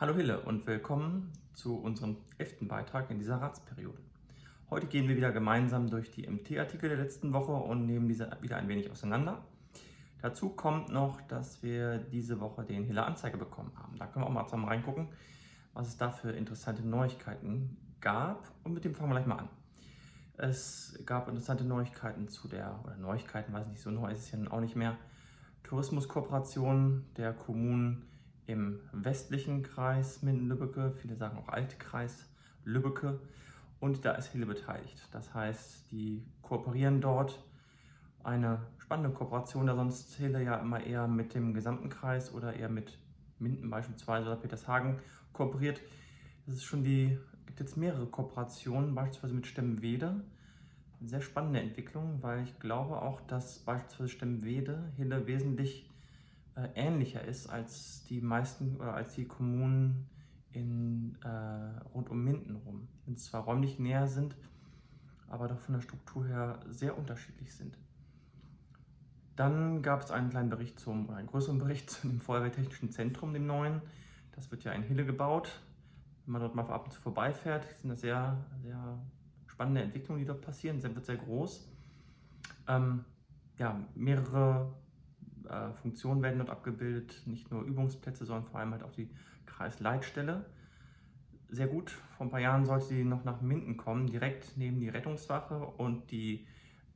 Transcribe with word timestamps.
Hallo 0.00 0.14
Hille 0.14 0.40
und 0.40 0.66
willkommen 0.66 1.30
zu 1.52 1.76
unserem 1.76 2.16
elften 2.38 2.68
Beitrag 2.68 3.10
in 3.10 3.18
dieser 3.18 3.36
Ratsperiode. 3.36 3.98
Heute 4.70 4.86
gehen 4.86 5.06
wir 5.08 5.14
wieder 5.14 5.30
gemeinsam 5.30 5.90
durch 5.90 6.10
die 6.10 6.26
MT-Artikel 6.26 6.88
der 6.88 6.96
letzten 6.96 7.34
Woche 7.34 7.52
und 7.52 7.84
nehmen 7.84 8.08
diese 8.08 8.30
wieder 8.40 8.56
ein 8.56 8.66
wenig 8.66 8.90
auseinander. 8.90 9.44
Dazu 10.22 10.48
kommt 10.48 10.88
noch, 10.88 11.20
dass 11.28 11.62
wir 11.62 11.98
diese 11.98 12.40
Woche 12.40 12.64
den 12.64 12.84
Hille 12.84 13.04
Anzeige 13.04 13.36
bekommen 13.36 13.72
haben. 13.76 13.98
Da 13.98 14.06
können 14.06 14.24
wir 14.24 14.28
auch 14.28 14.32
mal 14.32 14.46
zusammen 14.46 14.68
reingucken, 14.68 15.08
was 15.74 15.88
es 15.88 15.98
da 15.98 16.10
für 16.10 16.30
interessante 16.30 16.80
Neuigkeiten 16.80 17.76
gab. 18.00 18.50
Und 18.64 18.72
mit 18.72 18.86
dem 18.86 18.94
fangen 18.94 19.10
wir 19.10 19.16
gleich 19.16 19.26
mal 19.26 19.40
an. 19.40 19.48
Es 20.38 20.98
gab 21.04 21.28
interessante 21.28 21.64
Neuigkeiten 21.64 22.26
zu 22.26 22.48
der, 22.48 22.80
oder 22.84 22.96
Neuigkeiten, 22.96 23.52
weiß 23.52 23.66
nicht, 23.66 23.82
so 23.82 23.90
neu 23.90 24.10
ist 24.10 24.20
es 24.20 24.32
ja 24.32 24.38
auch 24.50 24.60
nicht 24.60 24.76
mehr, 24.76 24.96
Tourismuskooperation 25.62 27.04
der 27.18 27.34
Kommunen 27.34 28.09
im 28.50 28.80
westlichen 28.92 29.62
Kreis 29.62 30.22
Minden-Lübbecke, 30.22 30.92
viele 31.00 31.16
sagen 31.16 31.38
auch 31.38 31.48
Altkreis 31.48 32.28
Lübbecke 32.64 33.20
und 33.80 34.04
da 34.04 34.12
ist 34.12 34.32
Hille 34.32 34.46
beteiligt. 34.46 35.08
Das 35.12 35.32
heißt, 35.32 35.90
die 35.90 36.24
kooperieren 36.42 37.00
dort. 37.00 37.42
Eine 38.22 38.60
spannende 38.78 39.10
Kooperation, 39.10 39.66
da 39.66 39.74
sonst 39.74 40.14
Hille 40.16 40.42
ja 40.42 40.56
immer 40.56 40.84
eher 40.84 41.08
mit 41.08 41.34
dem 41.34 41.54
gesamten 41.54 41.88
Kreis 41.88 42.34
oder 42.34 42.54
eher 42.54 42.68
mit 42.68 42.98
Minden 43.38 43.70
beispielsweise 43.70 44.26
oder 44.26 44.36
Petershagen 44.36 44.98
kooperiert. 45.32 45.80
Das 46.44 46.56
ist 46.56 46.64
schon 46.64 46.84
die, 46.84 47.18
gibt 47.46 47.60
jetzt 47.60 47.76
mehrere 47.76 48.06
Kooperationen, 48.06 48.94
beispielsweise 48.94 49.34
mit 49.34 49.46
Stemmenwede. 49.46 50.22
Sehr 51.02 51.22
spannende 51.22 51.60
Entwicklung, 51.60 52.18
weil 52.20 52.42
ich 52.42 52.58
glaube 52.58 53.00
auch, 53.00 53.22
dass 53.22 53.60
beispielsweise 53.60 54.10
Stemmenwede 54.10 54.92
Hille 54.96 55.26
wesentlich 55.26 55.89
äh, 56.64 56.68
ähnlicher 56.74 57.24
ist 57.24 57.48
als 57.48 58.04
die 58.04 58.20
meisten 58.20 58.76
oder 58.76 58.94
als 58.94 59.14
die 59.14 59.26
Kommunen 59.26 60.08
in, 60.52 61.16
äh, 61.22 61.88
rund 61.94 62.10
um 62.10 62.24
Minden 62.24 62.56
rum. 62.56 62.88
Die 63.06 63.14
zwar 63.14 63.42
räumlich 63.42 63.78
näher 63.78 64.06
sind, 64.06 64.36
aber 65.28 65.48
doch 65.48 65.58
von 65.58 65.74
der 65.74 65.82
Struktur 65.82 66.26
her 66.26 66.60
sehr 66.68 66.98
unterschiedlich 66.98 67.54
sind. 67.54 67.78
Dann 69.36 69.82
gab 69.82 70.02
es 70.02 70.10
einen 70.10 70.30
kleinen 70.30 70.50
Bericht 70.50 70.78
zum, 70.78 71.08
oder 71.08 71.16
einen 71.16 71.28
größeren 71.28 71.58
Bericht 71.58 71.90
zum 71.90 72.20
Feuerwehrtechnischen 72.20 72.90
Zentrum, 72.90 73.32
dem 73.32 73.46
neuen. 73.46 73.80
Das 74.32 74.50
wird 74.50 74.64
ja 74.64 74.72
in 74.72 74.82
Hille 74.82 75.04
gebaut. 75.04 75.60
Wenn 76.24 76.32
man 76.32 76.42
dort 76.42 76.54
mal 76.54 76.68
ab 76.68 76.84
und 76.84 76.92
zu 76.92 77.00
vorbeifährt, 77.00 77.66
sind 77.80 77.90
das 77.90 78.00
sehr, 78.00 78.36
sehr 78.62 78.98
spannende 79.46 79.82
Entwicklungen, 79.82 80.20
die 80.20 80.26
dort 80.26 80.42
passieren. 80.42 80.78
Es 80.78 80.82
wird 80.82 81.04
sehr 81.04 81.16
groß. 81.16 81.68
Ähm, 82.68 83.04
ja, 83.58 83.80
mehrere 83.94 84.72
äh, 85.48 85.72
Funktionen 85.82 86.22
werden 86.22 86.38
dort 86.38 86.50
abgebildet, 86.50 87.22
nicht 87.26 87.50
nur 87.50 87.62
Übungsplätze, 87.62 88.24
sondern 88.24 88.44
vor 88.44 88.60
allem 88.60 88.72
halt 88.72 88.82
auch 88.82 88.92
die 88.92 89.10
Kreisleitstelle. 89.46 90.44
Sehr 91.48 91.66
gut, 91.66 91.90
vor 92.16 92.26
ein 92.26 92.30
paar 92.30 92.40
Jahren 92.40 92.64
sollte 92.64 92.86
sie 92.86 93.04
noch 93.04 93.24
nach 93.24 93.40
Minden 93.40 93.76
kommen, 93.76 94.06
direkt 94.06 94.56
neben 94.56 94.78
die 94.80 94.88
Rettungswache 94.88 95.58
und 95.58 96.10
die 96.10 96.46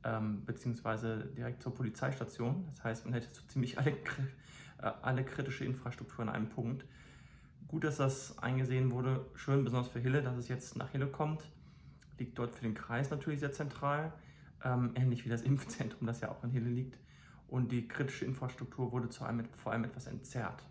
ähm, 0.03 0.45
beziehungsweise 0.45 1.25
direkt 1.37 1.61
zur 1.61 1.73
Polizeistation. 1.73 2.65
Das 2.71 2.83
heißt, 2.83 3.05
man 3.05 3.13
hätte 3.13 3.27
so 3.33 3.41
ziemlich 3.47 3.77
alle, 3.77 3.91
äh, 3.91 4.91
alle 5.01 5.25
kritische 5.25 5.65
Infrastruktur 5.65 6.21
an 6.21 6.29
einem 6.29 6.49
Punkt. 6.49 6.85
Gut, 7.67 7.83
dass 7.83 7.97
das 7.97 8.37
eingesehen 8.37 8.91
wurde. 8.91 9.25
Schön, 9.33 9.63
besonders 9.63 9.89
für 9.89 9.99
Hille, 9.99 10.21
dass 10.21 10.37
es 10.37 10.47
jetzt 10.47 10.77
nach 10.77 10.91
Hille 10.91 11.07
kommt. 11.07 11.49
Liegt 12.17 12.39
dort 12.39 12.53
für 12.53 12.61
den 12.61 12.75
Kreis 12.75 13.09
natürlich 13.09 13.41
sehr 13.41 13.51
zentral. 13.51 14.13
Ähm, 14.63 14.91
ähnlich 14.95 15.25
wie 15.25 15.29
das 15.29 15.41
Impfzentrum, 15.41 16.07
das 16.07 16.21
ja 16.21 16.29
auch 16.29 16.43
in 16.43 16.51
Hille 16.51 16.69
liegt 16.69 16.97
und 17.47 17.71
die 17.71 17.87
kritische 17.87 18.25
Infrastruktur 18.25 18.91
wurde 18.91 19.09
zu 19.09 19.23
einem, 19.23 19.45
vor 19.55 19.71
allem 19.71 19.83
etwas 19.83 20.07
entzerrt. 20.07 20.63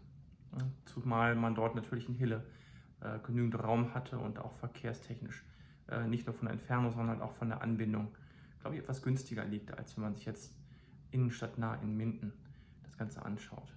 Zumal 0.84 1.34
man 1.34 1.54
dort 1.54 1.74
natürlich 1.74 2.08
in 2.08 2.14
Hille 2.14 2.44
äh, 3.00 3.18
genügend 3.20 3.62
Raum 3.62 3.94
hatte 3.94 4.18
und 4.18 4.38
auch 4.38 4.54
verkehrstechnisch 4.56 5.44
äh, 5.88 6.06
nicht 6.06 6.26
nur 6.26 6.34
von 6.34 6.46
der 6.46 6.54
Entfernung, 6.54 6.92
sondern 6.92 7.20
auch 7.20 7.32
von 7.32 7.48
der 7.48 7.62
Anbindung, 7.62 8.08
glaube 8.60 8.76
ich, 8.76 8.82
etwas 8.82 9.02
günstiger 9.02 9.44
liegt, 9.44 9.76
als 9.76 9.96
wenn 9.96 10.04
man 10.04 10.14
sich 10.14 10.24
jetzt 10.24 10.54
innenstadtnah 11.10 11.76
in 11.76 11.96
Minden 11.96 12.32
das 12.82 12.96
Ganze 12.96 13.24
anschaut. 13.24 13.72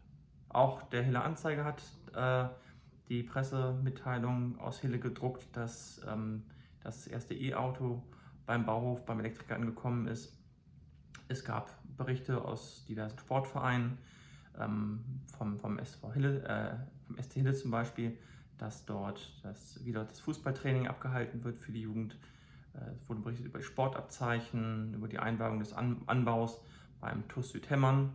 Auch 0.50 0.84
der 0.84 1.04
Hille 1.04 1.22
Anzeige 1.22 1.66
hat 1.66 1.84
äh, 2.14 2.48
die 3.10 3.24
Pressemitteilung 3.24 4.60
aus 4.60 4.80
Hille 4.80 5.00
gedruckt, 5.00 5.46
dass 5.56 6.02
ähm, 6.08 6.44
das 6.84 7.08
erste 7.08 7.34
E-Auto 7.34 8.04
beim 8.46 8.66
Bauhof, 8.66 9.06
beim 9.06 9.20
Elektriker 9.20 9.56
angekommen 9.56 10.08
ist. 10.08 10.38
Es 11.28 11.44
gab 11.44 11.77
Berichte 11.98 12.44
aus 12.44 12.86
diversen 12.88 13.18
Sportvereinen, 13.20 13.98
ähm, 14.60 15.04
vom, 15.38 15.60
vom, 15.60 15.80
SV 15.80 16.14
Hille, 16.14 16.44
äh, 16.44 16.76
vom 17.08 17.18
ST 17.18 17.34
Hille 17.34 17.54
zum 17.54 17.72
Beispiel, 17.72 18.18
dass 18.58 18.86
dort 18.86 19.40
das, 19.44 19.84
wieder 19.86 20.06
das 20.06 20.20
Fußballtraining 20.20 20.88
abgehalten 20.88 21.44
wird 21.44 21.60
für 21.60 21.72
die 21.72 21.82
Jugend. 21.82 22.18
Äh, 22.74 22.92
es 22.92 23.10
wurde 23.10 23.22
berichtet 23.22 23.46
über 23.46 23.62
Sportabzeichen, 23.62 24.94
über 24.94 25.08
die 25.08 25.20
Einwerbung 25.20 25.60
des 25.60 25.74
An 25.74 26.02
Anbaus 26.06 26.62
beim 27.00 27.28
TUS 27.28 27.52
Südhemmern. 27.52 28.14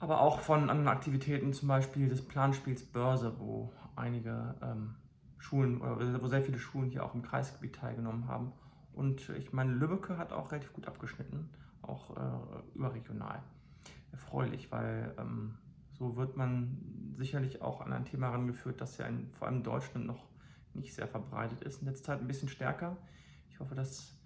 Aber 0.00 0.20
auch 0.20 0.40
von 0.40 0.68
anderen 0.68 0.88
Aktivitäten, 0.88 1.52
zum 1.52 1.68
Beispiel 1.68 2.08
des 2.08 2.26
Planspiels 2.26 2.82
Börse, 2.82 3.38
wo 3.38 3.72
einige 3.94 4.56
ähm, 4.60 4.96
Schulen 5.38 5.80
oder 5.80 6.20
wo 6.20 6.26
sehr 6.26 6.42
viele 6.42 6.58
Schulen 6.58 6.90
hier 6.90 7.04
auch 7.04 7.14
im 7.14 7.22
Kreisgebiet 7.22 7.76
teilgenommen 7.76 8.26
haben. 8.26 8.52
Und 8.94 9.28
ich 9.30 9.52
meine, 9.52 9.72
Lübbecke 9.72 10.18
hat 10.18 10.32
auch 10.32 10.50
relativ 10.50 10.72
gut 10.72 10.88
abgeschnitten 10.88 11.50
auch 11.82 12.16
äh, 12.16 12.62
überregional. 12.74 13.42
Erfreulich, 14.12 14.70
weil 14.70 15.14
ähm, 15.18 15.58
so 15.92 16.16
wird 16.16 16.36
man 16.36 17.14
sicherlich 17.16 17.62
auch 17.62 17.80
an 17.80 17.92
ein 17.92 18.04
Thema 18.04 18.28
herangeführt, 18.28 18.80
das 18.80 18.98
ja 18.98 19.06
in, 19.06 19.32
vor 19.32 19.48
allem 19.48 19.58
in 19.58 19.62
Deutschland 19.62 20.06
noch 20.06 20.28
nicht 20.74 20.94
sehr 20.94 21.06
verbreitet 21.06 21.62
ist. 21.62 21.82
In 21.82 21.88
letzter 21.88 22.12
Zeit 22.12 22.20
ein 22.20 22.26
bisschen 22.26 22.48
stärker. 22.48 22.96
Ich 23.50 23.60
hoffe, 23.60 23.74
dass 23.74 24.18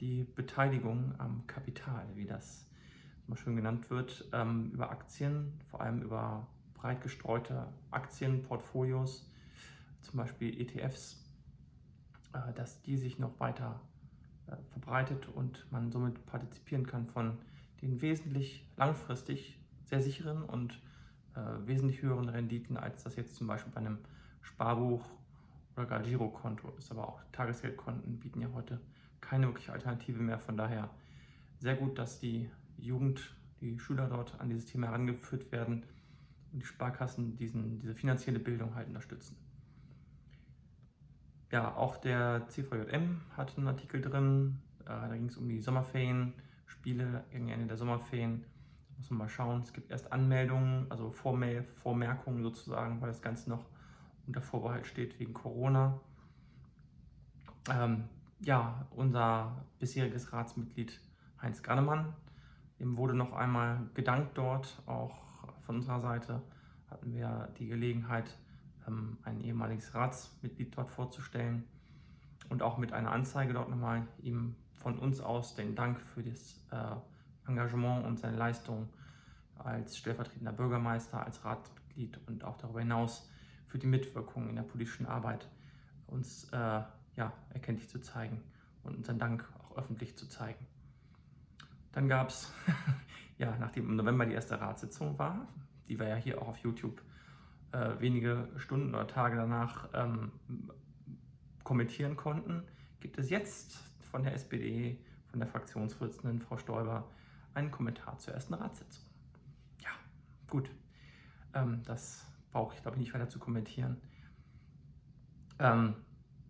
die 0.00 0.24
Beteiligung 0.24 1.14
am 1.18 1.46
Kapital, 1.46 2.06
wie 2.14 2.26
das 2.26 2.68
mal 3.26 3.36
schön 3.36 3.56
genannt 3.56 3.90
wird, 3.90 4.28
ähm, 4.32 4.70
über 4.72 4.90
Aktien, 4.90 5.60
vor 5.70 5.80
allem 5.80 6.02
über 6.02 6.46
breit 6.74 7.02
gestreute 7.02 7.66
Aktienportfolios, 7.90 9.30
zum 10.00 10.16
Beispiel 10.16 10.60
ETFs, 10.60 11.24
äh, 12.32 12.52
dass 12.54 12.80
die 12.82 12.96
sich 12.96 13.18
noch 13.18 13.38
weiter 13.40 13.80
verbreitet 14.70 15.28
und 15.28 15.66
man 15.70 15.90
somit 15.90 16.24
partizipieren 16.26 16.86
kann 16.86 17.06
von 17.06 17.38
den 17.82 18.00
wesentlich 18.00 18.64
langfristig 18.76 19.58
sehr 19.84 20.02
sicheren 20.02 20.42
und 20.42 20.80
äh, 21.34 21.66
wesentlich 21.66 22.02
höheren 22.02 22.28
Renditen, 22.28 22.76
als 22.76 23.04
das 23.04 23.16
jetzt 23.16 23.36
zum 23.36 23.46
Beispiel 23.46 23.72
bei 23.72 23.80
einem 23.80 23.98
Sparbuch 24.42 25.04
oder 25.76 25.86
gar 25.86 26.02
Girokonto 26.02 26.72
ist. 26.78 26.90
Aber 26.90 27.08
auch 27.08 27.20
Tagesgeldkonten 27.32 28.18
bieten 28.18 28.40
ja 28.40 28.48
heute 28.54 28.80
keine 29.20 29.46
wirkliche 29.46 29.72
Alternative 29.72 30.22
mehr. 30.22 30.38
Von 30.38 30.56
daher 30.56 30.90
sehr 31.58 31.76
gut, 31.76 31.98
dass 31.98 32.18
die 32.18 32.50
Jugend, 32.76 33.34
die 33.60 33.78
Schüler 33.78 34.08
dort 34.08 34.40
an 34.40 34.48
dieses 34.48 34.66
Thema 34.66 34.88
herangeführt 34.88 35.50
werden 35.52 35.84
und 36.52 36.60
die 36.60 36.66
Sparkassen 36.66 37.36
diesen, 37.36 37.78
diese 37.80 37.94
finanzielle 37.94 38.38
Bildung 38.38 38.74
halt 38.74 38.88
unterstützen 38.88 39.36
ja, 41.50 41.74
auch 41.74 41.96
der 41.96 42.46
CVJM 42.48 43.20
hat 43.36 43.56
einen 43.56 43.68
Artikel 43.68 44.00
drin. 44.00 44.60
Äh, 44.82 44.86
da 44.86 45.14
ging 45.14 45.26
es 45.26 45.36
um 45.36 45.48
die 45.48 45.60
Sommerferien, 45.60 46.34
Spiele 46.66 47.24
gegen 47.30 47.48
Ende 47.48 47.66
der 47.66 47.76
Sommerferien. 47.76 48.42
Da 48.42 48.96
muss 48.98 49.10
man 49.10 49.18
mal 49.18 49.28
schauen. 49.28 49.62
Es 49.62 49.72
gibt 49.72 49.90
erst 49.90 50.12
Anmeldungen, 50.12 50.86
also 50.90 51.10
Vormel 51.10 51.62
Vormerkungen 51.64 52.42
sozusagen, 52.42 53.00
weil 53.00 53.08
das 53.08 53.22
Ganze 53.22 53.48
noch 53.48 53.64
unter 54.26 54.42
Vorbehalt 54.42 54.86
steht 54.86 55.18
wegen 55.18 55.32
Corona. 55.32 56.00
Ähm, 57.70 58.04
ja, 58.40 58.86
unser 58.90 59.64
bisheriges 59.78 60.32
Ratsmitglied 60.32 61.00
Heinz 61.40 61.62
Gannemann, 61.62 62.14
dem 62.78 62.96
wurde 62.96 63.14
noch 63.14 63.32
einmal 63.32 63.88
gedankt 63.94 64.36
dort. 64.36 64.82
Auch 64.86 65.16
von 65.62 65.76
unserer 65.76 66.00
Seite 66.00 66.42
hatten 66.90 67.14
wir 67.14 67.48
die 67.58 67.66
Gelegenheit, 67.66 68.38
ein 69.22 69.40
ehemaliges 69.40 69.94
Ratsmitglied 69.94 70.76
dort 70.76 70.90
vorzustellen 70.90 71.64
und 72.48 72.62
auch 72.62 72.78
mit 72.78 72.92
einer 72.92 73.12
Anzeige 73.12 73.52
dort 73.52 73.68
nochmal 73.68 74.06
ihm 74.22 74.56
von 74.72 74.98
uns 74.98 75.20
aus 75.20 75.54
den 75.54 75.74
Dank 75.74 76.00
für 76.00 76.22
das 76.22 76.60
äh, 76.70 77.48
Engagement 77.48 78.06
und 78.06 78.18
seine 78.18 78.36
Leistung 78.36 78.88
als 79.58 79.96
stellvertretender 79.96 80.52
Bürgermeister, 80.52 81.24
als 81.24 81.44
Ratsmitglied 81.44 82.18
und 82.26 82.44
auch 82.44 82.56
darüber 82.58 82.80
hinaus 82.80 83.28
für 83.66 83.78
die 83.78 83.86
Mitwirkung 83.86 84.48
in 84.48 84.56
der 84.56 84.62
politischen 84.62 85.06
Arbeit 85.06 85.48
uns 86.06 86.44
äh, 86.52 86.82
ja, 87.16 87.32
erkenntlich 87.50 87.88
zu 87.88 88.00
zeigen 88.00 88.42
und 88.82 88.96
unseren 88.96 89.18
Dank 89.18 89.44
auch 89.58 89.76
öffentlich 89.76 90.16
zu 90.16 90.28
zeigen. 90.28 90.66
Dann 91.92 92.08
gab 92.08 92.28
es, 92.28 92.52
ja, 93.38 93.56
nachdem 93.58 93.88
im 93.88 93.96
November 93.96 94.24
die 94.24 94.34
erste 94.34 94.60
Ratssitzung 94.60 95.18
war, 95.18 95.48
die 95.88 95.98
wir 95.98 96.08
ja 96.08 96.16
hier 96.16 96.40
auch 96.40 96.48
auf 96.48 96.58
YouTube 96.58 97.02
äh, 97.72 98.00
wenige 98.00 98.48
Stunden 98.56 98.94
oder 98.94 99.06
Tage 99.06 99.36
danach 99.36 99.88
ähm, 99.94 100.32
kommentieren 101.64 102.16
konnten, 102.16 102.62
gibt 103.00 103.18
es 103.18 103.30
jetzt 103.30 103.78
von 104.10 104.22
der 104.22 104.34
SPD, 104.34 104.98
von 105.30 105.40
der 105.40 105.48
Fraktionsvorsitzenden 105.48 106.40
Frau 106.40 106.56
Stoiber, 106.56 107.08
einen 107.54 107.70
Kommentar 107.70 108.18
zur 108.18 108.34
ersten 108.34 108.54
Ratssitzung. 108.54 109.04
Ja, 109.82 109.90
gut. 110.48 110.70
Ähm, 111.54 111.82
das 111.84 112.24
brauche 112.50 112.74
ich, 112.74 112.82
glaube 112.82 112.96
ich, 112.96 113.00
nicht 113.00 113.14
weiter 113.14 113.28
zu 113.28 113.38
kommentieren. 113.38 114.00
Ähm, 115.58 115.94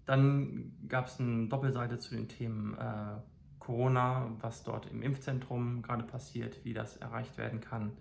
dann 0.06 0.73
gab 0.88 1.06
es 1.06 1.20
eine 1.20 1.49
Doppelseite 1.49 1.99
zu 1.99 2.15
den 2.15 2.29
Themen 2.29 2.76
äh, 2.79 3.17
Corona, 3.59 4.31
was 4.41 4.62
dort 4.62 4.87
im 4.87 5.03
Impfzentrum 5.03 5.82
gerade 5.82 6.05
passiert, 6.05 6.65
wie 6.65 6.73
das 6.73 6.97
erreicht 6.97 7.37
werden 7.37 7.61
kann. 7.61 7.93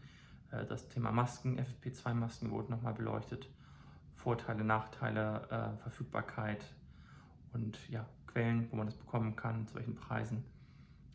Äh, 0.52 0.66
das 0.66 0.88
Thema 0.90 1.12
Masken, 1.12 1.60
FFP2-Masken 1.60 2.52
wurde 2.52 2.72
nochmal 2.72 2.94
beleuchtet. 2.94 3.50
Vorteile, 4.16 4.64
Nachteile, 4.64 5.48
äh, 5.50 5.82
Verfügbarkeit 5.82 6.64
und 7.54 7.78
ja, 7.90 8.06
Quellen, 8.26 8.68
wo 8.72 8.76
man 8.76 8.88
das 8.88 8.96
bekommen 8.96 9.36
kann, 9.36 9.68
zu 9.68 9.76
welchen 9.76 9.96
Preisen. 9.96 10.44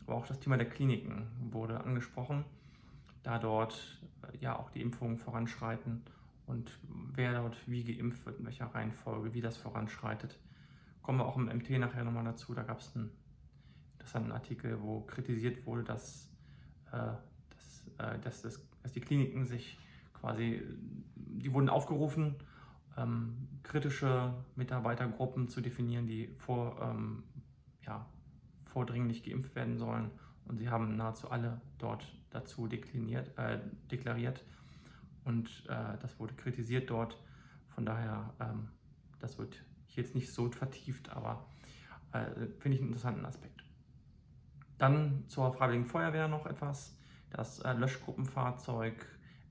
Aber 0.01 0.15
auch 0.15 0.25
das 0.25 0.39
Thema 0.39 0.57
der 0.57 0.69
Kliniken 0.69 1.27
wurde 1.51 1.83
angesprochen, 1.83 2.43
da 3.23 3.39
dort 3.39 4.01
äh, 4.23 4.37
ja 4.37 4.57
auch 4.57 4.69
die 4.69 4.81
Impfungen 4.81 5.17
voranschreiten 5.17 6.03
und 6.45 6.71
wer 7.13 7.33
dort 7.33 7.57
wie 7.67 7.83
geimpft 7.83 8.25
wird, 8.25 8.39
in 8.39 8.45
welcher 8.45 8.65
Reihenfolge, 8.65 9.33
wie 9.33 9.41
das 9.41 9.57
voranschreitet. 9.57 10.39
Kommen 11.01 11.19
wir 11.19 11.25
auch 11.25 11.37
im 11.37 11.45
MT 11.45 11.69
nachher 11.71 12.03
nochmal 12.03 12.23
dazu. 12.23 12.53
Da 12.53 12.63
gab 12.63 12.79
es 12.79 12.95
einen 12.95 13.11
interessanten 13.93 14.31
Artikel, 14.31 14.81
wo 14.81 15.01
kritisiert 15.01 15.65
wurde, 15.65 15.83
dass, 15.83 16.29
äh, 16.91 17.13
dass, 17.49 17.83
äh, 17.97 18.19
dass, 18.19 18.41
dass, 18.41 18.61
dass, 18.83 18.91
die 18.91 19.01
Kliniken 19.01 19.45
sich 19.45 19.77
quasi, 20.13 20.61
die 21.15 21.51
wurden 21.53 21.69
aufgerufen, 21.69 22.35
ähm, 22.97 23.47
kritische 23.63 24.33
Mitarbeitergruppen 24.55 25.47
zu 25.47 25.61
definieren, 25.61 26.05
die 26.05 26.27
vor, 26.37 26.79
ähm, 26.81 27.23
ja, 27.81 28.05
vordringlich 28.65 29.23
geimpft 29.23 29.55
werden 29.55 29.77
sollen. 29.77 30.11
Und 30.45 30.57
sie 30.57 30.69
haben 30.69 30.95
nahezu 30.95 31.31
alle 31.31 31.61
dort 31.77 32.05
dazu 32.29 32.67
dekliniert, 32.67 33.37
äh, 33.37 33.59
deklariert. 33.89 34.43
Und 35.23 35.63
äh, 35.69 35.97
das 36.01 36.19
wurde 36.19 36.33
kritisiert 36.33 36.89
dort. 36.89 37.17
Von 37.69 37.85
daher, 37.85 38.33
ähm, 38.39 38.67
das 39.19 39.37
wird 39.37 39.63
jetzt 39.89 40.15
nicht 40.15 40.31
so 40.33 40.49
vertieft, 40.49 41.09
aber 41.09 41.45
äh, 42.11 42.25
finde 42.59 42.75
ich 42.75 42.79
einen 42.79 42.89
interessanten 42.89 43.25
Aspekt. 43.25 43.63
Dann 44.77 45.23
zur 45.27 45.53
Freiwilligen 45.53 45.85
Feuerwehr 45.85 46.27
noch 46.27 46.45
etwas. 46.45 46.97
Das 47.33 47.59
äh, 47.59 47.73
Löschgruppenfahrzeug 47.73 49.05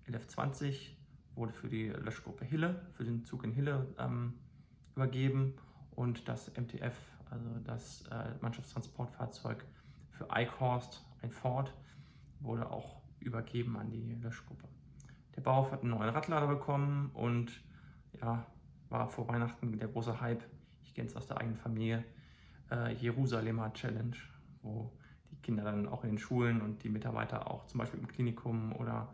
LF20 0.08 0.90
wurde 1.34 1.52
für 1.52 1.69
die 1.69 1.88
Löschgruppe 1.88 2.44
Hille, 2.44 2.81
für 2.93 3.05
den 3.05 3.25
Zug 3.25 3.43
in 3.44 3.52
Hille 3.52 3.93
ähm, 3.99 4.34
übergeben 4.94 5.55
und 5.90 6.29
das 6.29 6.49
MTF, 6.56 6.96
also 7.31 7.49
das 7.64 8.05
äh, 8.06 8.34
Mannschaftstransportfahrzeug 8.40 9.64
für 10.11 10.31
Eichhorst, 10.31 11.05
ein 11.23 11.32
Ford, 11.32 11.75
wurde 12.40 12.70
auch 12.70 13.02
übergeben 13.19 13.76
an 13.76 13.90
die 13.90 14.14
Löschgruppe. 14.14 14.69
Der 15.35 15.40
Bauhof 15.40 15.73
hat 15.73 15.81
einen 15.82 15.90
neuen 15.90 16.11
Radlader 16.11 16.46
bekommen 16.46 17.11
und 17.14 17.50
ja, 18.20 18.46
war 18.90 19.08
vor 19.08 19.26
Weihnachten 19.26 19.76
der 19.78 19.88
große 19.88 20.20
Hype. 20.20 20.44
Ich 20.85 20.94
kenne 20.94 21.08
es 21.08 21.17
aus 21.17 21.26
der 21.26 21.38
eigenen 21.38 21.56
Familie. 21.56 22.05
Äh, 22.70 22.94
Jerusalemer 22.94 23.73
Challenge, 23.73 24.17
wo 24.62 24.93
Kinder 25.42 25.64
dann 25.64 25.88
auch 25.88 26.04
in 26.04 26.10
den 26.10 26.18
Schulen 26.18 26.60
und 26.60 26.82
die 26.84 26.88
Mitarbeiter 26.88 27.50
auch 27.50 27.66
zum 27.66 27.78
Beispiel 27.78 28.00
im 28.00 28.08
Klinikum 28.08 28.72
oder 28.76 29.08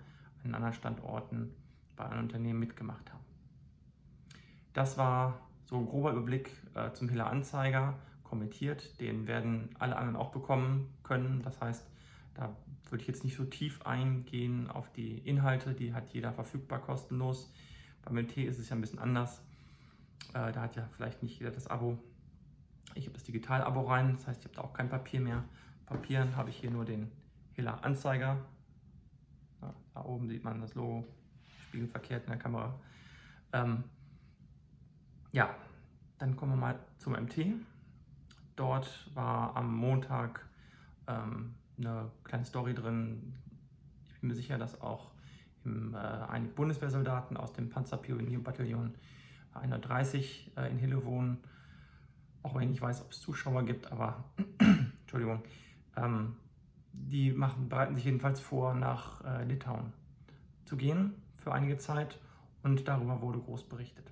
an 0.44 0.54
anderen 0.54 0.74
Standorten 0.74 1.54
bei 1.96 2.04
einem 2.04 2.20
Unternehmen 2.20 2.60
mitgemacht 2.60 3.12
haben. 3.12 3.24
Das 4.72 4.96
war 4.96 5.40
so 5.66 5.76
ein 5.76 5.86
grober 5.86 6.12
Überblick 6.12 6.50
äh, 6.74 6.92
zum 6.92 7.08
Hiller 7.08 7.28
Anzeiger 7.28 7.98
kommentiert. 8.22 9.00
Den 9.00 9.26
werden 9.26 9.70
alle 9.78 9.96
anderen 9.96 10.16
auch 10.16 10.30
bekommen 10.30 10.88
können. 11.02 11.42
Das 11.42 11.60
heißt, 11.60 11.86
da 12.34 12.54
würde 12.90 13.02
ich 13.02 13.08
jetzt 13.08 13.24
nicht 13.24 13.36
so 13.36 13.44
tief 13.44 13.84
eingehen 13.84 14.70
auf 14.70 14.90
die 14.92 15.18
Inhalte, 15.18 15.74
die 15.74 15.92
hat 15.92 16.08
jeder 16.10 16.32
verfügbar 16.32 16.78
kostenlos. 16.80 17.52
Beim 18.02 18.14
MT 18.14 18.38
ist 18.38 18.58
es 18.58 18.68
ja 18.68 18.76
ein 18.76 18.80
bisschen 18.80 18.98
anders. 18.98 19.42
Äh, 20.32 20.52
da 20.52 20.62
hat 20.62 20.76
ja 20.76 20.88
vielleicht 20.96 21.22
nicht 21.22 21.38
jeder 21.38 21.50
das 21.50 21.66
Abo. 21.66 21.98
Ich 22.94 23.04
habe 23.04 23.14
das 23.14 23.24
Digital-Abo 23.24 23.82
rein, 23.82 24.12
das 24.12 24.26
heißt, 24.26 24.40
ich 24.40 24.46
habe 24.46 24.56
da 24.56 24.62
auch 24.62 24.72
kein 24.72 24.88
Papier 24.88 25.20
mehr. 25.20 25.44
Papieren 25.88 26.36
habe 26.36 26.50
ich 26.50 26.56
hier 26.58 26.70
nur 26.70 26.84
den 26.84 27.10
Hiller 27.52 27.82
Anzeiger. 27.82 28.36
Da 29.94 30.04
oben 30.04 30.28
sieht 30.28 30.44
man 30.44 30.60
das 30.60 30.74
Logo, 30.74 31.08
spiegelverkehrt 31.68 32.24
in 32.24 32.30
der 32.30 32.38
Kamera. 32.38 32.78
Ähm, 33.54 33.84
ja, 35.32 35.54
dann 36.18 36.36
kommen 36.36 36.52
wir 36.52 36.56
mal 36.56 36.78
zum 36.98 37.14
MT. 37.14 37.54
Dort 38.54 39.10
war 39.14 39.56
am 39.56 39.74
Montag 39.74 40.46
ähm, 41.06 41.54
eine 41.78 42.10
kleine 42.22 42.44
Story 42.44 42.74
drin. 42.74 43.32
Ich 44.04 44.20
bin 44.20 44.28
mir 44.28 44.34
sicher, 44.34 44.58
dass 44.58 44.80
auch 44.82 45.10
im, 45.64 45.94
äh, 45.94 45.96
einige 45.96 46.52
Bundeswehrsoldaten 46.52 47.38
aus 47.38 47.54
dem 47.54 47.70
Panzerpionierbataillon 47.70 48.94
130 49.54 50.52
äh, 50.56 50.70
in 50.70 50.76
Hille 50.76 51.02
wohnen. 51.06 51.38
Auch 52.42 52.54
wenn 52.54 52.64
ich 52.64 52.68
nicht 52.68 52.82
weiß, 52.82 53.00
ob 53.00 53.10
es 53.10 53.20
Zuschauer 53.20 53.64
gibt, 53.64 53.90
aber 53.90 54.24
Entschuldigung. 55.00 55.42
Ähm, 55.98 56.36
die 56.92 57.32
machen, 57.32 57.68
bereiten 57.68 57.94
sich 57.94 58.04
jedenfalls 58.04 58.40
vor, 58.40 58.74
nach 58.74 59.24
äh, 59.24 59.44
Litauen 59.44 59.92
zu 60.64 60.76
gehen 60.76 61.14
für 61.36 61.52
einige 61.52 61.78
Zeit 61.78 62.18
und 62.62 62.88
darüber 62.88 63.20
wurde 63.22 63.38
groß 63.38 63.68
berichtet. 63.68 64.10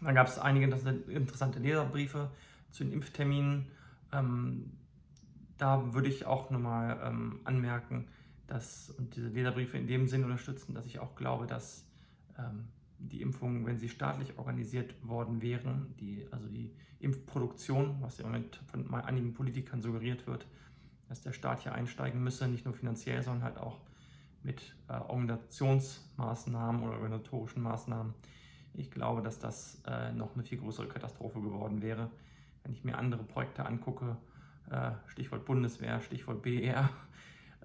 Dann 0.00 0.14
gab 0.14 0.26
es 0.26 0.38
einige 0.38 0.66
interessante 0.66 1.58
Leserbriefe 1.58 2.30
zu 2.70 2.84
den 2.84 2.92
Impfterminen. 2.92 3.66
Ähm, 4.12 4.72
da 5.58 5.94
würde 5.94 6.08
ich 6.08 6.26
auch 6.26 6.50
nochmal 6.50 7.00
ähm, 7.02 7.40
anmerken, 7.44 8.08
dass 8.46 8.90
und 8.90 9.16
diese 9.16 9.28
Leserbriefe 9.28 9.78
in 9.78 9.86
dem 9.86 10.06
Sinn 10.06 10.24
unterstützen, 10.24 10.74
dass 10.74 10.86
ich 10.86 10.98
auch 10.98 11.16
glaube, 11.16 11.46
dass 11.46 11.86
ähm, 12.38 12.68
die 12.98 13.22
Impfungen, 13.22 13.66
wenn 13.66 13.78
sie 13.78 13.88
staatlich 13.88 14.38
organisiert 14.38 14.94
worden 15.06 15.42
wären, 15.42 15.94
die, 16.00 16.26
also 16.30 16.48
die 16.48 16.74
Impfproduktion, 16.98 17.96
was 18.00 18.18
im 18.20 18.26
Moment 18.26 18.60
von 18.66 18.92
einigen 18.94 19.34
Politikern 19.34 19.82
suggeriert 19.82 20.26
wird, 20.26 20.46
dass 21.08 21.20
der 21.20 21.32
Staat 21.32 21.60
hier 21.60 21.74
einsteigen 21.74 22.22
müsse, 22.22 22.48
nicht 22.48 22.64
nur 22.64 22.74
finanziell, 22.74 23.22
sondern 23.22 23.44
halt 23.44 23.58
auch 23.58 23.80
mit 24.42 24.74
äh, 24.88 24.94
Organisationsmaßnahmen 24.94 26.82
oder 26.82 26.94
organisatorischen 26.94 27.62
Maßnahmen. 27.62 28.14
Ich 28.74 28.90
glaube, 28.90 29.22
dass 29.22 29.38
das 29.38 29.82
äh, 29.86 30.12
noch 30.12 30.34
eine 30.34 30.44
viel 30.44 30.58
größere 30.58 30.88
Katastrophe 30.88 31.40
geworden 31.40 31.82
wäre, 31.82 32.10
wenn 32.62 32.72
ich 32.72 32.84
mir 32.84 32.98
andere 32.98 33.24
Projekte 33.24 33.64
angucke, 33.64 34.16
äh, 34.70 34.92
Stichwort 35.08 35.44
Bundeswehr, 35.44 36.00
Stichwort 36.00 36.42
BR. 36.42 36.90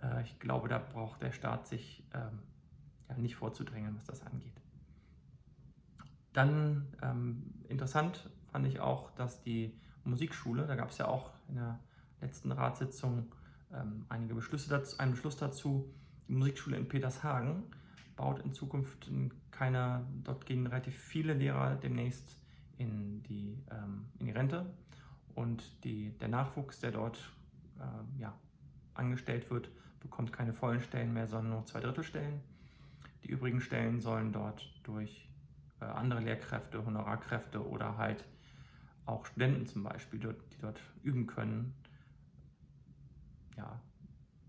Äh, 0.01 0.23
ich 0.23 0.39
glaube, 0.39 0.67
da 0.67 0.77
braucht 0.79 1.21
der 1.21 1.31
Staat 1.31 1.67
sich 1.67 2.03
ähm, 2.13 2.39
ja, 3.09 3.17
nicht 3.17 3.35
vorzudrängen, 3.35 3.95
was 3.95 4.05
das 4.05 4.25
angeht. 4.25 4.60
Dann 6.33 6.87
ähm, 7.01 7.53
interessant 7.67 8.29
fand 8.51 8.67
ich 8.67 8.79
auch, 8.79 9.11
dass 9.11 9.41
die 9.41 9.73
Musikschule, 10.03 10.65
da 10.65 10.75
gab 10.75 10.89
es 10.89 10.97
ja 10.97 11.07
auch 11.07 11.31
in 11.49 11.55
der 11.55 11.79
letzten 12.21 12.51
Ratssitzung 12.51 13.31
ähm, 13.73 14.05
einige 14.09 14.35
Beschlüsse 14.35 14.69
dazu, 14.69 14.97
einen 14.99 15.11
Beschluss 15.11 15.37
dazu, 15.37 15.93
die 16.27 16.33
Musikschule 16.33 16.77
in 16.77 16.87
Petershagen 16.87 17.63
baut 18.15 18.39
in 18.39 18.53
Zukunft 18.53 19.09
keine, 19.51 20.05
dort 20.23 20.45
gehen 20.45 20.67
relativ 20.67 20.95
viele 20.95 21.33
Lehrer 21.33 21.75
demnächst 21.75 22.37
in 22.77 23.21
die, 23.23 23.57
ähm, 23.69 24.05
in 24.19 24.25
die 24.27 24.31
Rente 24.31 24.65
und 25.35 25.83
die, 25.83 26.11
der 26.19 26.27
Nachwuchs, 26.27 26.79
der 26.79 26.91
dort 26.91 27.17
äh, 27.79 28.21
ja, 28.21 28.33
angestellt 28.93 29.49
wird, 29.49 29.69
bekommt 29.99 30.33
keine 30.33 30.53
vollen 30.53 30.81
Stellen 30.81 31.13
mehr, 31.13 31.27
sondern 31.27 31.53
nur 31.53 31.65
zwei 31.65 31.79
Drittel 31.79 32.03
Stellen. 32.03 32.41
Die 33.23 33.29
übrigen 33.29 33.61
Stellen 33.61 34.01
sollen 34.01 34.31
dort 34.31 34.67
durch 34.83 35.27
andere 35.85 36.21
Lehrkräfte, 36.21 36.85
Honorarkräfte 36.85 37.65
oder 37.65 37.97
halt 37.97 38.25
auch 39.05 39.25
Studenten 39.25 39.65
zum 39.65 39.83
Beispiel, 39.83 40.19
die 40.19 40.61
dort 40.61 40.79
üben 41.03 41.27
können, 41.27 41.73
ja, 43.57 43.79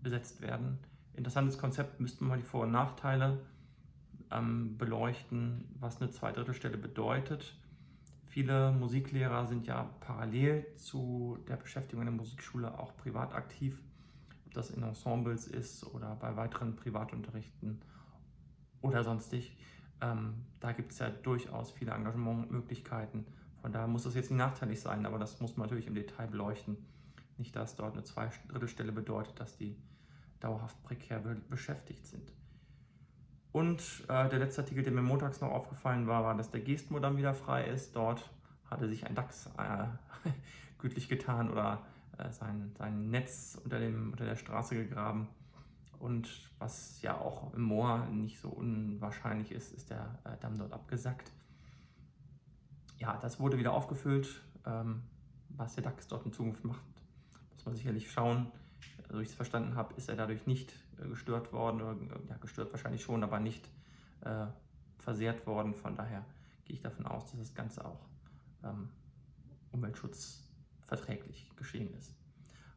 besetzt 0.01 0.41
werden. 0.41 0.79
Interessantes 1.13 1.57
Konzept, 1.57 1.99
müssten 1.99 2.25
wir 2.25 2.29
mal 2.29 2.37
die 2.37 2.43
Vor- 2.43 2.63
und 2.63 2.71
Nachteile 2.71 3.39
ähm, 4.31 4.77
beleuchten, 4.77 5.65
was 5.79 6.01
eine 6.01 6.09
Zweidrittelstelle 6.09 6.77
bedeutet. 6.77 7.55
Viele 8.25 8.71
Musiklehrer 8.71 9.45
sind 9.45 9.67
ja 9.67 9.83
parallel 9.99 10.65
zu 10.75 11.37
der 11.47 11.55
Beschäftigung 11.55 12.01
in 12.01 12.07
der 12.07 12.15
Musikschule 12.15 12.79
auch 12.79 12.97
privat 12.97 13.33
aktiv, 13.33 13.79
ob 14.47 14.53
das 14.55 14.71
in 14.71 14.81
Ensembles 14.81 15.45
ist 15.45 15.85
oder 15.93 16.15
bei 16.15 16.35
weiteren 16.35 16.75
Privatunterrichten 16.75 17.81
oder 18.81 19.03
sonstig. 19.03 19.55
Ähm, 20.03 20.33
da 20.59 20.73
gibt 20.73 20.91
es 20.91 20.99
ja 20.99 21.09
durchaus 21.09 21.71
viele 21.71 21.91
Engagementmöglichkeiten. 21.91 23.25
Von 23.61 23.71
daher 23.71 23.87
muss 23.87 24.03
das 24.03 24.15
jetzt 24.15 24.29
nicht 24.29 24.39
nachteilig 24.39 24.81
sein, 24.81 25.05
aber 25.05 25.17
das 25.17 25.39
muss 25.39 25.55
man 25.55 25.67
natürlich 25.67 25.87
im 25.87 25.95
Detail 25.95 26.27
beleuchten. 26.27 26.77
Nicht, 27.37 27.55
dass 27.55 27.75
dort 27.75 27.93
eine 27.93 28.03
Zweidrittelstelle 28.03 28.91
bedeutet, 28.91 29.39
dass 29.39 29.55
die 29.57 29.77
dauerhaft 30.41 30.81
prekär 30.83 31.19
be 31.19 31.35
beschäftigt 31.49 32.05
sind. 32.05 32.31
Und 33.53 33.81
äh, 34.09 34.27
der 34.29 34.39
letzte 34.39 34.61
Artikel, 34.61 34.83
der 34.83 34.91
mir 34.91 35.01
montags 35.01 35.39
noch 35.39 35.51
aufgefallen 35.51 36.07
war, 36.07 36.23
war, 36.23 36.35
dass 36.35 36.51
der 36.51 36.61
Geestmodem 36.61 37.17
wieder 37.17 37.33
frei 37.33 37.65
ist. 37.65 37.95
Dort 37.95 38.29
hatte 38.69 38.89
sich 38.89 39.05
ein 39.05 39.15
DAX 39.15 39.49
äh, 39.57 39.85
gütlich 40.79 41.07
getan 41.07 41.49
oder 41.49 41.81
äh, 42.17 42.31
sein, 42.31 42.73
sein 42.77 43.09
Netz 43.09 43.57
unter, 43.63 43.79
dem, 43.79 44.11
unter 44.11 44.25
der 44.25 44.35
Straße 44.35 44.75
gegraben. 44.75 45.27
Und 46.03 46.27
was 46.59 47.01
ja 47.01 47.17
auch 47.17 47.53
im 47.53 47.61
Moor 47.61 48.05
nicht 48.07 48.37
so 48.37 48.49
unwahrscheinlich 48.49 49.53
ist, 49.53 49.71
ist 49.71 49.89
der 49.89 50.19
äh, 50.25 50.35
Damm 50.41 50.57
dort 50.57 50.73
abgesackt. 50.73 51.31
Ja, 52.97 53.17
das 53.21 53.39
wurde 53.39 53.57
wieder 53.57 53.71
aufgefüllt. 53.71 54.41
Ähm, 54.65 55.03
was 55.47 55.75
der 55.75 55.83
DAX 55.85 56.09
dort 56.09 56.25
in 56.25 56.33
Zukunft 56.33 56.65
macht, 56.65 56.83
muss 57.53 57.65
man 57.65 57.75
sicherlich 57.77 58.11
schauen. 58.11 58.51
Also, 59.07 59.21
ich 59.21 59.29
es 59.29 59.33
verstanden 59.33 59.75
habe, 59.75 59.93
ist 59.93 60.09
er 60.09 60.17
dadurch 60.17 60.45
nicht 60.45 60.73
äh, 61.01 61.07
gestört 61.07 61.53
worden, 61.53 61.81
oder 61.81 61.95
ja, 62.27 62.35
gestört 62.35 62.73
wahrscheinlich 62.73 63.01
schon, 63.01 63.23
aber 63.23 63.39
nicht 63.39 63.69
äh, 64.25 64.47
versehrt 64.97 65.47
worden. 65.47 65.73
Von 65.73 65.95
daher 65.95 66.25
gehe 66.65 66.75
ich 66.75 66.81
davon 66.81 67.05
aus, 67.05 67.31
dass 67.31 67.39
das 67.39 67.53
Ganze 67.55 67.85
auch 67.85 68.05
ähm, 68.65 68.89
umweltschutzverträglich 69.71 71.49
geschehen 71.55 71.93
ist. 71.93 72.13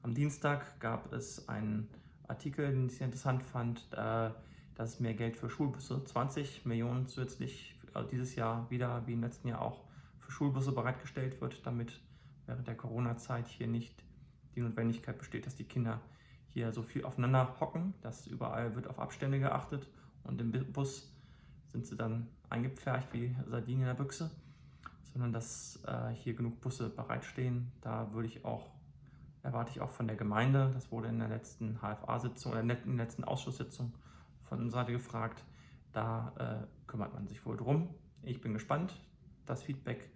Am 0.02 0.14
Dienstag 0.14 0.78
gab 0.78 1.12
es 1.12 1.48
einen 1.48 1.88
Artikel, 2.28 2.70
den 2.70 2.86
ich 2.86 2.96
sehr 2.96 3.06
interessant 3.06 3.42
fand, 3.42 3.86
äh, 3.92 4.30
dass 4.74 5.00
mehr 5.00 5.14
Geld 5.14 5.36
für 5.36 5.48
Schulbusse, 5.48 6.04
20 6.04 6.66
Millionen 6.66 7.06
zusätzlich 7.06 7.76
also 7.94 8.08
dieses 8.08 8.34
Jahr 8.36 8.70
wieder, 8.70 9.06
wie 9.06 9.14
im 9.14 9.22
letzten 9.22 9.48
Jahr 9.48 9.62
auch, 9.62 9.84
für 10.18 10.30
Schulbusse 10.30 10.72
bereitgestellt 10.72 11.40
wird, 11.40 11.64
damit 11.66 12.00
während 12.46 12.66
der 12.66 12.74
Corona-Zeit 12.74 13.48
hier 13.48 13.66
nicht 13.66 14.04
die 14.54 14.60
Notwendigkeit 14.60 15.18
besteht, 15.18 15.46
dass 15.46 15.56
die 15.56 15.64
Kinder 15.64 16.00
hier 16.48 16.72
so 16.72 16.82
viel 16.82 17.04
aufeinander 17.04 17.56
hocken. 17.60 17.94
dass 18.02 18.26
überall 18.26 18.74
wird 18.74 18.88
auf 18.88 18.98
Abstände 18.98 19.38
geachtet 19.38 19.88
und 20.24 20.40
im 20.40 20.52
Bus 20.72 21.12
sind 21.68 21.86
sie 21.86 21.96
dann 21.96 22.28
eingepfercht 22.48 23.12
wie 23.12 23.34
Sardinen 23.46 23.82
in 23.82 23.86
der 23.86 23.94
Büchse, 23.94 24.30
sondern 25.12 25.32
dass 25.32 25.82
äh, 25.86 26.10
hier 26.14 26.34
genug 26.34 26.60
Busse 26.60 26.88
bereitstehen. 26.88 27.72
Da 27.80 28.12
würde 28.12 28.28
ich 28.28 28.44
auch, 28.44 28.70
erwarte 29.46 29.70
ich 29.70 29.80
auch 29.80 29.90
von 29.90 30.08
der 30.08 30.16
Gemeinde, 30.16 30.70
das 30.74 30.90
wurde 30.90 31.08
in 31.08 31.20
der 31.20 31.28
letzten 31.28 31.78
HFA-Sitzung 31.78 32.52
oder 32.52 32.60
in 32.60 32.68
der 32.68 32.76
letzten 32.76 33.24
Ausschusssitzung 33.24 33.92
von 34.42 34.60
unserer 34.60 34.80
Seite 34.80 34.92
gefragt, 34.92 35.44
da 35.92 36.32
äh, 36.38 36.86
kümmert 36.86 37.14
man 37.14 37.26
sich 37.28 37.46
wohl 37.46 37.56
drum. 37.56 37.88
Ich 38.22 38.40
bin 38.40 38.52
gespannt. 38.52 39.00
Das 39.46 39.62
Feedback 39.62 40.10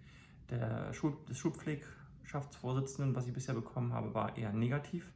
der 0.49 0.93
Schul 0.93 1.15
des 1.29 1.37
Schulpflegschaftsvorsitzenden, 1.37 3.15
was 3.15 3.25
ich 3.25 3.33
bisher 3.33 3.55
bekommen 3.55 3.93
habe, 3.93 4.13
war 4.13 4.37
eher 4.37 4.51
negativ. 4.51 5.09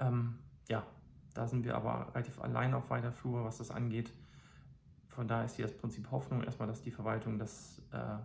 Ähm, 0.00 0.38
ja, 0.68 0.86
da 1.34 1.46
sind 1.46 1.64
wir 1.64 1.76
aber 1.76 2.08
relativ 2.14 2.40
allein 2.40 2.72
auf 2.72 2.88
weiter 2.88 3.12
Flur, 3.12 3.44
was 3.44 3.58
das 3.58 3.70
angeht. 3.70 4.10
Von 5.08 5.28
daher 5.28 5.44
ist 5.44 5.56
hier 5.56 5.66
das 5.66 5.76
Prinzip 5.76 6.10
Hoffnung 6.10 6.42
erstmal, 6.42 6.66
dass 6.66 6.80
die 6.80 6.90
Verwaltung 6.90 7.38
das, 7.38 7.82
äh, 7.92 8.16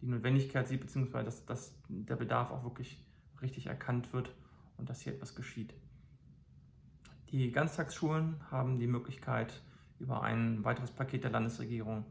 die 0.00 0.06
Notwendigkeit 0.06 0.66
sieht, 0.66 0.80
beziehungsweise 0.80 1.26
dass, 1.26 1.44
dass 1.44 1.74
der 1.88 2.16
Bedarf 2.16 2.50
auch 2.50 2.64
wirklich 2.64 3.05
richtig 3.42 3.66
erkannt 3.66 4.12
wird 4.12 4.34
und 4.76 4.90
dass 4.90 5.00
hier 5.00 5.14
etwas 5.14 5.34
geschieht. 5.34 5.74
Die 7.30 7.50
Ganztagsschulen 7.50 8.36
haben 8.50 8.78
die 8.78 8.86
Möglichkeit, 8.86 9.62
über 9.98 10.22
ein 10.22 10.62
weiteres 10.64 10.90
Paket 10.90 11.24
der 11.24 11.30
Landesregierung 11.30 12.04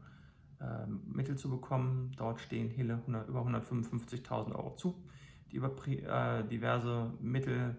äh, 0.60 0.86
Mittel 0.86 1.36
zu 1.36 1.48
bekommen. 1.48 2.12
Dort 2.16 2.40
stehen 2.40 2.68
Hille 2.68 2.94
100, 2.94 3.28
über 3.28 3.42
155.000 3.42 4.54
Euro 4.54 4.74
zu, 4.74 5.02
die 5.50 5.56
über 5.56 5.72
äh, 5.86 6.46
diverse 6.46 7.12
Mittel 7.20 7.76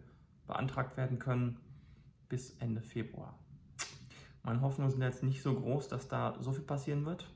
beantragt 0.48 0.98
werden 0.98 1.20
können 1.20 1.58
bis 2.30 2.52
Ende 2.58 2.82
Februar. 2.82 3.38
Meine 4.44 4.62
Hoffnungen 4.62 4.92
sind 4.92 5.02
jetzt 5.02 5.24
nicht 5.24 5.42
so 5.42 5.54
groß, 5.54 5.90
dass 5.90 6.08
da 6.08 6.36
so 6.40 6.54
viel 6.54 6.64
passieren 6.64 7.06
wird. 7.06 7.30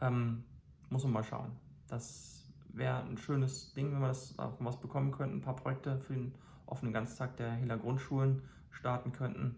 Ähm, 0.00 0.44
muss 0.88 1.04
man 1.04 1.12
mal 1.12 1.24
schauen. 1.24 1.52
Das 1.86 2.39
wäre 2.74 3.02
ein 3.02 3.18
schönes 3.18 3.72
Ding, 3.74 3.92
wenn 3.92 4.00
wir 4.00 4.08
das 4.08 4.34
davon 4.36 4.66
was 4.66 4.80
bekommen 4.80 5.12
könnten. 5.12 5.36
Ein 5.38 5.42
paar 5.42 5.56
Projekte 5.56 5.98
für 5.98 6.14
den 6.14 6.34
offenen 6.66 6.92
Ganztag 6.92 7.36
der 7.36 7.52
Hiller 7.52 7.78
Grundschulen 7.78 8.42
starten 8.70 9.12
könnten. 9.12 9.56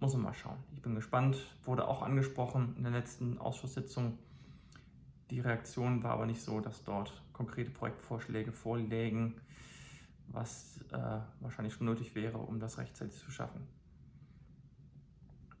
Muss 0.00 0.14
man 0.14 0.22
mal 0.22 0.34
schauen. 0.34 0.58
Ich 0.72 0.82
bin 0.82 0.94
gespannt. 0.94 1.38
Wurde 1.64 1.88
auch 1.88 2.02
angesprochen 2.02 2.74
in 2.76 2.82
der 2.82 2.92
letzten 2.92 3.38
Ausschusssitzung. 3.38 4.18
Die 5.30 5.40
Reaktion 5.40 6.02
war 6.02 6.12
aber 6.12 6.26
nicht 6.26 6.40
so, 6.40 6.60
dass 6.60 6.84
dort 6.84 7.22
konkrete 7.32 7.70
Projektvorschläge 7.70 8.52
vorlägen 8.52 9.40
was 10.32 10.80
äh, 10.92 11.20
wahrscheinlich 11.40 11.74
schon 11.74 11.86
nötig 11.86 12.14
wäre, 12.14 12.38
um 12.38 12.60
das 12.60 12.78
rechtzeitig 12.78 13.16
zu 13.18 13.30
schaffen. 13.30 13.66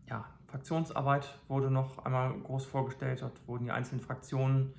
Ja, 0.08 0.26
Fraktionsarbeit 0.46 1.38
wurde 1.48 1.70
noch 1.70 2.04
einmal 2.04 2.32
groß 2.40 2.64
vorgestellt. 2.64 3.22
Dort 3.22 3.46
wurden 3.46 3.64
die 3.64 3.70
einzelnen 3.70 4.00
Fraktionen. 4.00 4.74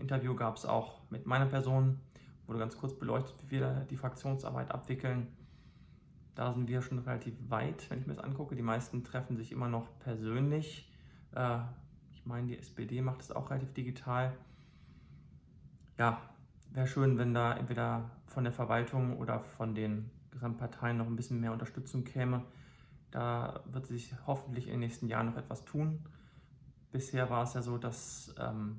Interview 0.00 0.34
gab 0.34 0.56
es 0.56 0.66
auch 0.66 1.00
mit 1.10 1.26
meiner 1.26 1.46
Person. 1.46 2.00
Wurde 2.46 2.58
ganz 2.58 2.76
kurz 2.76 2.96
beleuchtet, 2.96 3.34
wie 3.44 3.50
wir 3.50 3.86
die 3.90 3.96
Fraktionsarbeit 3.96 4.70
abwickeln. 4.70 5.28
Da 6.34 6.52
sind 6.52 6.68
wir 6.68 6.82
schon 6.82 6.98
relativ 6.98 7.34
weit, 7.48 7.88
wenn 7.90 7.98
ich 7.98 8.06
mir 8.06 8.14
das 8.14 8.22
angucke. 8.22 8.54
Die 8.54 8.62
meisten 8.62 9.02
treffen 9.02 9.36
sich 9.36 9.52
immer 9.52 9.68
noch 9.68 9.98
persönlich. 10.00 10.92
Äh, 11.34 11.58
ich 12.12 12.26
meine, 12.26 12.48
die 12.48 12.58
SPD 12.58 13.00
macht 13.00 13.22
es 13.22 13.32
auch 13.32 13.50
relativ 13.50 13.72
digital. 13.72 14.36
Ja, 15.98 16.20
wäre 16.72 16.86
schön, 16.86 17.16
wenn 17.18 17.32
da 17.32 17.54
entweder 17.54 18.10
von 18.26 18.44
der 18.44 18.52
Verwaltung 18.52 19.16
oder 19.16 19.40
von 19.40 19.74
den 19.74 20.10
Gesamtparteien 20.30 20.98
noch 20.98 21.06
ein 21.06 21.16
bisschen 21.16 21.40
mehr 21.40 21.52
Unterstützung 21.52 22.04
käme. 22.04 22.42
Da 23.10 23.60
wird 23.64 23.86
sich 23.86 24.14
hoffentlich 24.26 24.66
in 24.66 24.72
den 24.72 24.80
nächsten 24.80 25.08
Jahren 25.08 25.26
noch 25.26 25.36
etwas 25.36 25.64
tun. 25.64 26.04
Bisher 26.92 27.30
war 27.30 27.44
es 27.44 27.54
ja 27.54 27.62
so, 27.62 27.78
dass 27.78 28.34
ähm, 28.38 28.78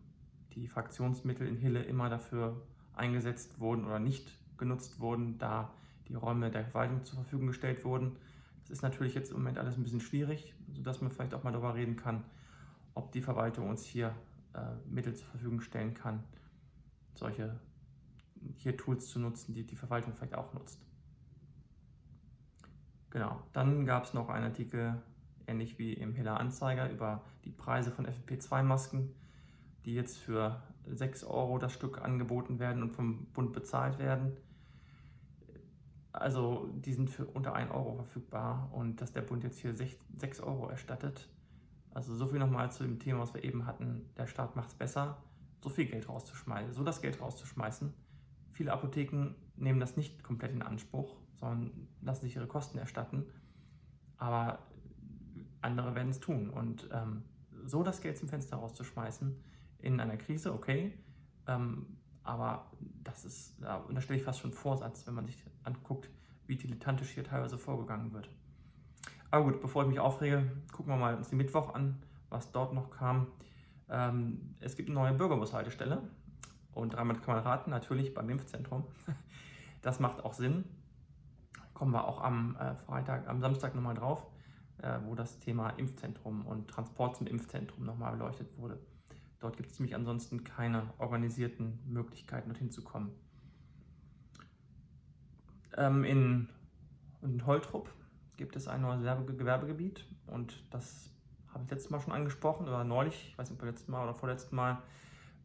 die 0.57 0.67
Fraktionsmittel 0.67 1.47
in 1.47 1.55
Hille 1.55 1.83
immer 1.83 2.09
dafür 2.09 2.61
eingesetzt 2.93 3.59
wurden 3.59 3.85
oder 3.85 3.99
nicht 3.99 4.31
genutzt 4.57 4.99
wurden, 4.99 5.37
da 5.37 5.71
die 6.07 6.15
Räume 6.15 6.49
der 6.49 6.65
Verwaltung 6.65 7.03
zur 7.03 7.19
Verfügung 7.19 7.47
gestellt 7.47 7.85
wurden. 7.85 8.17
Das 8.61 8.71
ist 8.71 8.81
natürlich 8.81 9.13
jetzt 9.13 9.31
im 9.31 9.37
Moment 9.37 9.59
alles 9.59 9.77
ein 9.77 9.83
bisschen 9.83 10.01
schwierig, 10.01 10.55
sodass 10.73 10.99
man 11.01 11.11
vielleicht 11.11 11.33
auch 11.33 11.43
mal 11.43 11.51
darüber 11.51 11.75
reden 11.75 11.95
kann, 11.95 12.23
ob 12.95 13.11
die 13.11 13.21
Verwaltung 13.21 13.69
uns 13.69 13.83
hier 13.85 14.15
äh, 14.53 14.59
Mittel 14.89 15.15
zur 15.15 15.27
Verfügung 15.27 15.61
stellen 15.61 15.93
kann, 15.93 16.23
solche 17.13 17.59
hier 18.55 18.75
Tools 18.77 19.09
zu 19.09 19.19
nutzen, 19.19 19.53
die 19.53 19.65
die 19.65 19.75
Verwaltung 19.75 20.13
vielleicht 20.13 20.35
auch 20.35 20.53
nutzt. 20.53 20.81
Genau, 23.09 23.41
dann 23.53 23.85
gab 23.85 24.03
es 24.05 24.13
noch 24.13 24.29
einen 24.29 24.45
Artikel, 24.45 25.01
ähnlich 25.45 25.77
wie 25.77 25.93
im 25.93 26.13
Hiller 26.13 26.39
Anzeiger, 26.39 26.89
über 26.89 27.23
die 27.45 27.51
Preise 27.51 27.91
von 27.91 28.05
FFP2-Masken, 28.05 29.13
die 29.87 29.95
jetzt 29.95 30.17
für 30.19 30.61
6 30.85 31.23
Euro 31.23 31.57
das 31.57 31.73
Stück 31.73 32.03
angeboten 32.03 32.59
werden 32.59 32.83
und 32.83 32.91
vom 32.91 33.25
Bund 33.27 33.53
bezahlt 33.53 33.97
werden. 33.97 34.37
Also 36.11 36.69
die 36.75 36.93
sind 36.93 37.09
für 37.09 37.25
unter 37.25 37.53
1 37.53 37.71
Euro 37.71 37.95
verfügbar 37.95 38.69
und 38.73 39.01
dass 39.01 39.13
der 39.13 39.21
Bund 39.21 39.43
jetzt 39.43 39.59
hier 39.59 39.73
6 39.73 40.41
Euro 40.41 40.67
erstattet. 40.67 41.27
Also 41.91 42.13
so 42.15 42.27
viel 42.27 42.39
nochmal 42.39 42.71
zu 42.71 42.83
dem 42.83 42.99
Thema, 42.99 43.21
was 43.21 43.33
wir 43.33 43.43
eben 43.43 43.65
hatten. 43.65 44.09
Der 44.17 44.27
Staat 44.27 44.55
macht 44.55 44.69
es 44.69 44.75
besser, 44.75 45.17
so 45.63 45.69
viel 45.69 45.85
Geld 45.85 46.07
rauszuschmeißen, 46.07 46.73
so 46.73 46.83
das 46.83 47.01
Geld 47.01 47.19
rauszuschmeißen 47.19 47.93
Viele 48.57 48.73
Apotheken 48.73 49.35
nehmen 49.55 49.79
das 49.79 49.97
nicht 49.97 50.23
komplett 50.23 50.51
in 50.51 50.63
Anspruch, 50.63 51.15
sondern 51.35 51.87
lassen 52.01 52.21
sich 52.21 52.35
ihre 52.35 52.47
Kosten 52.47 52.79
erstatten. 52.79 53.27
Aber 54.17 54.57
andere 55.61 55.93
werden 55.93 56.09
es 56.09 56.19
tun. 56.19 56.49
Und 56.49 56.89
ähm, 56.91 57.21
so 57.65 57.83
das 57.83 58.01
Geld 58.01 58.17
zum 58.17 58.29
Fenster 58.29 58.57
rauszuschmeißen 58.57 59.35
in 59.79 59.99
einer 59.99 60.17
Krise, 60.17 60.53
okay. 60.53 60.93
Ähm, 61.47 61.97
aber 62.23 62.69
das 63.03 63.23
ist, 63.25 63.61
da 63.61 63.77
unterstelle 63.77 64.19
ich 64.19 64.25
fast 64.25 64.39
schon 64.39 64.51
Vorsatz, 64.51 65.07
wenn 65.07 65.13
man 65.13 65.25
sich 65.25 65.41
anguckt, 65.63 66.09
wie 66.45 66.57
dilettantisch 66.57 67.11
hier 67.11 67.23
teilweise 67.23 67.57
vorgegangen 67.57 68.11
wird. 68.13 68.29
Aber 69.31 69.45
gut, 69.45 69.61
bevor 69.61 69.83
ich 69.83 69.89
mich 69.89 69.99
aufrege, 69.99 70.49
gucken 70.71 70.93
wir 70.93 70.97
mal 70.97 71.15
uns 71.15 71.29
den 71.29 71.37
Mittwoch 71.37 71.73
an, 71.73 72.01
was 72.29 72.51
dort 72.51 72.73
noch 72.73 72.89
kam. 72.91 73.27
Ähm, 73.89 74.55
es 74.59 74.75
gibt 74.75 74.89
eine 74.89 74.99
neue 74.99 75.13
Bürgerbushaltestelle 75.13 76.01
und 76.73 76.93
dreimal 76.93 77.17
kann 77.17 77.35
man 77.35 77.43
raten, 77.43 77.71
natürlich 77.71 78.13
beim 78.13 78.29
Impfzentrum. 78.29 78.83
Das 79.83 79.99
macht 79.99 80.25
auch 80.25 80.33
Sinn. 80.33 80.65
Kommen 81.73 81.93
wir 81.93 82.07
auch 82.07 82.19
am 82.21 82.57
äh, 82.59 82.75
Freitag, 82.75 83.29
am 83.29 83.39
Samstag 83.39 83.75
nochmal 83.75 83.93
drauf, 83.93 84.25
äh, 84.79 84.99
wo 85.05 85.13
das 85.13 85.39
Thema 85.39 85.69
Impfzentrum 85.69 86.45
und 86.45 86.67
Transport 86.67 87.15
zum 87.15 87.27
Impfzentrum 87.27 87.85
nochmal 87.85 88.13
beleuchtet 88.13 88.57
wurde. 88.57 88.79
Dort 89.39 89.57
gibt 89.57 89.71
es 89.71 89.79
nämlich 89.79 89.95
ansonsten 89.95 90.43
keine 90.43 90.91
organisierten 90.97 91.79
Möglichkeiten, 91.85 92.49
dorthin 92.49 92.71
zu 92.71 92.83
kommen. 92.83 93.11
Ähm, 95.75 96.03
in, 96.03 96.49
in 97.21 97.45
Holtrup 97.45 97.93
gibt 98.35 98.55
es 98.55 98.67
ein 98.67 98.81
neues 98.81 99.01
Gewerbegebiet 99.01 100.05
und 100.25 100.63
das 100.71 101.11
habe 101.53 101.63
ich 101.63 101.69
letztes 101.69 101.89
Mal 101.91 101.99
schon 101.99 102.13
angesprochen 102.13 102.67
oder 102.67 102.83
neulich, 102.83 103.29
ich 103.29 103.37
weiß 103.37 103.49
nicht, 103.49 103.59
ob 103.59 103.65
letztes 103.67 103.87
Mal 103.87 104.03
oder 104.03 104.13
vorletzten 104.13 104.55
Mal, 104.55 104.81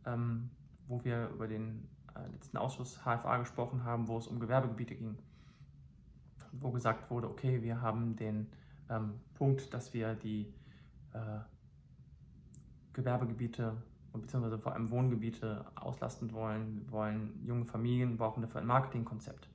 ähm, 0.07 0.51
wo 0.89 1.05
wir 1.05 1.29
über 1.29 1.47
den 1.47 1.89
äh, 2.15 2.27
letzten 2.33 2.57
Ausschuss 2.57 3.01
HFA 3.03 3.39
gesprochen 3.39 3.85
haben, 3.85 4.09
wo 4.09 4.19
es 4.19 4.27
um 4.27 4.41
Gewerbegebiete 4.41 4.95
ging. 4.95 5.19
Wo 6.53 6.71
gesagt 6.71 7.11
wurde, 7.11 7.29
okay, 7.31 7.63
wir 7.63 7.81
haben 7.81 8.17
den 8.17 8.49
ähm, 8.91 9.21
Punkt, 9.35 9.73
dass 9.73 9.95
wir 9.95 10.15
die 10.15 10.53
äh, 11.15 11.39
Gewerbegebiete 12.93 13.77
beziehungsweise 14.21 14.59
vor 14.59 14.73
allem 14.73 14.91
Wohngebiete 14.91 15.65
auslasten 15.75 16.33
wollen. 16.33 16.83
Wir 16.85 16.93
wollen 16.93 17.41
junge 17.45 17.65
Familien, 17.65 18.17
brauchen 18.17 18.43
dafür 18.43 18.61
ein 18.61 18.67
Marketingkonzept. 18.67 19.49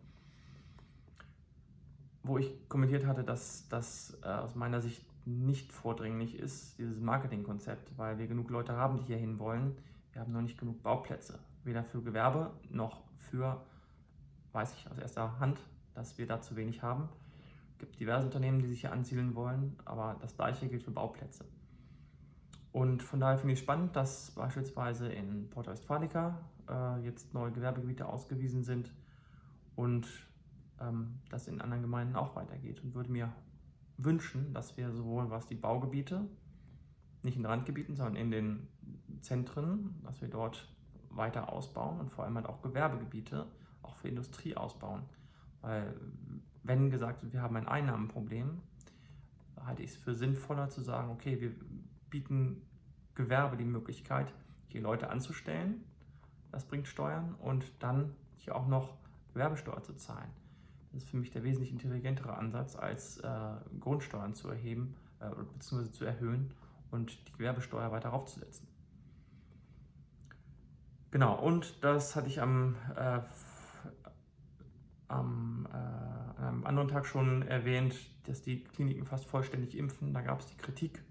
wo 2.24 2.38
ich 2.38 2.68
kommentiert 2.68 3.06
hatte, 3.06 3.24
dass 3.24 3.70
das 3.70 4.18
äh, 4.22 4.28
aus 4.28 4.54
meiner 4.54 4.82
Sicht 4.82 5.06
nicht 5.26 5.72
vordringlich 5.72 6.38
ist, 6.38 6.78
dieses 6.78 7.00
Marketingkonzept, 7.00 7.98
weil 7.98 8.18
wir 8.18 8.28
genug 8.28 8.50
Leute 8.50 8.74
haben, 8.76 8.98
die 8.98 9.04
hier 9.04 9.18
hin 9.18 9.40
wollen. 9.40 9.78
Wir 10.12 10.22
haben 10.22 10.34
noch 10.34 10.42
nicht 10.42 10.58
genug 10.58 10.84
Bauplätze, 10.84 11.40
weder 11.64 11.84
für 11.86 12.02
Gewerbe 12.02 12.52
noch 12.70 13.02
für, 13.16 13.62
weiß 14.52 14.74
ich 14.74 14.92
aus 14.92 14.98
erster 14.98 15.40
Hand, 15.40 15.60
dass 15.94 16.18
wir 16.18 16.28
da 16.28 16.42
zu 16.42 16.58
wenig 16.58 16.82
haben. 16.82 17.08
Es 17.72 17.78
gibt 17.78 18.00
diverse 18.00 18.26
Unternehmen, 18.26 18.60
die 18.60 18.68
sich 18.68 18.82
hier 18.82 18.92
ansiedeln 18.92 19.36
wollen, 19.36 19.78
aber 19.86 20.18
das 20.20 20.36
gleiche 20.36 20.68
gilt 20.68 20.84
für 20.84 20.92
Bauplätze. 20.92 21.46
Und 22.72 23.02
von 23.02 23.20
daher 23.20 23.38
finde 23.38 23.54
ich 23.54 23.60
spannend, 23.60 23.96
dass 23.96 24.32
beispielsweise 24.32 25.08
in 25.08 25.50
Porta 25.50 25.72
Westfalica 25.72 26.38
äh, 26.70 27.00
jetzt 27.02 27.34
neue 27.34 27.52
Gewerbegebiete 27.52 28.08
ausgewiesen 28.08 28.64
sind 28.64 28.92
und 29.76 30.08
ähm, 30.80 31.20
das 31.30 31.48
in 31.48 31.62
anderen 31.62 31.82
Gemeinden 31.82 32.16
auch 32.16 32.36
weitergeht 32.36 32.84
und 32.84 32.94
würde 32.94 33.12
mir 33.12 33.34
wünschen, 33.98 34.54
dass 34.54 34.78
wir 34.78 34.92
sowohl 34.92 35.30
was 35.30 35.48
die 35.48 35.56
Baugebiete, 35.56 36.26
nicht 37.24 37.38
in 37.38 37.46
Randgebieten, 37.46 37.96
sondern 37.96 38.16
in 38.16 38.32
den 38.32 38.68
Zentren, 39.22 40.00
dass 40.04 40.22
wir 40.22 40.28
dort 40.28 40.68
weiter 41.10 41.52
ausbauen 41.52 42.00
und 42.00 42.12
vor 42.12 42.26
allem 42.26 42.36
halt 42.36 42.46
auch 42.46 42.62
Gewerbegebiete, 42.62 43.48
auch 43.82 43.96
für 43.96 44.08
Industrie 44.08 44.56
ausbauen. 44.56 45.04
Weil 45.62 45.96
wenn 46.64 46.92
gesagt 46.92 47.24
wird, 47.24 47.34
wir 47.34 47.42
haben 47.42 47.56
ein 47.56 47.68
Einnahmenproblem, 47.68 48.62
halte 49.66 49.84
ich 49.84 49.92
es 49.92 49.98
für 49.98 50.14
sinnvoller 50.14 50.70
zu 50.70 50.82
sagen, 50.82 51.10
okay, 51.10 51.42
wir 51.42 51.56
bieten 52.10 52.62
Gewerbe 53.16 53.58
die 53.58 53.66
Möglichkeit, 53.66 54.34
hier 54.68 54.82
Leute 54.82 55.10
anzustellen, 55.10 55.84
das 56.52 56.66
bringt 56.66 56.88
Steuern 56.88 57.36
und 57.36 57.66
dann 57.80 58.16
hier 58.36 58.56
auch 58.56 58.68
noch 58.68 58.98
Gewerbesteuer 59.34 59.84
zu 59.84 59.94
zahlen. 59.96 60.30
Das 60.92 61.04
ist 61.04 61.10
für 61.10 61.18
mich 61.18 61.32
der 61.32 61.44
wesentlich 61.44 61.72
intelligentere 61.72 62.36
Ansatz, 62.38 62.76
als 62.76 63.18
äh, 63.18 63.30
Grundsteuern 63.80 64.34
zu 64.34 64.50
erheben 64.50 64.96
äh, 65.20 65.30
bzw. 65.54 65.92
zu 65.92 66.06
erhöhen 66.06 66.54
und 66.92 67.28
die 67.28 67.34
Gewerbesteuer 67.34 67.92
weiter 67.92 68.14
aufzusetzen. 68.14 68.68
Genau, 71.12 71.40
und 71.40 71.84
das 71.84 72.16
hatte 72.16 72.28
ich 72.28 72.42
am, 72.42 72.76
äh, 72.96 73.20
am 75.08 75.68
äh, 75.72 76.42
einem 76.42 76.66
anderen 76.66 76.88
Tag 76.88 77.06
schon 77.06 77.44
erwähnt, 77.44 77.96
dass 78.28 78.42
die 78.42 78.64
Kliniken 78.64 79.06
fast 79.06 79.26
vollständig 79.26 79.78
impfen. 79.78 80.14
Da 80.14 80.22
gab 80.22 80.40
es 80.40 80.48
die 80.48 80.58
Kritik. 80.58 81.02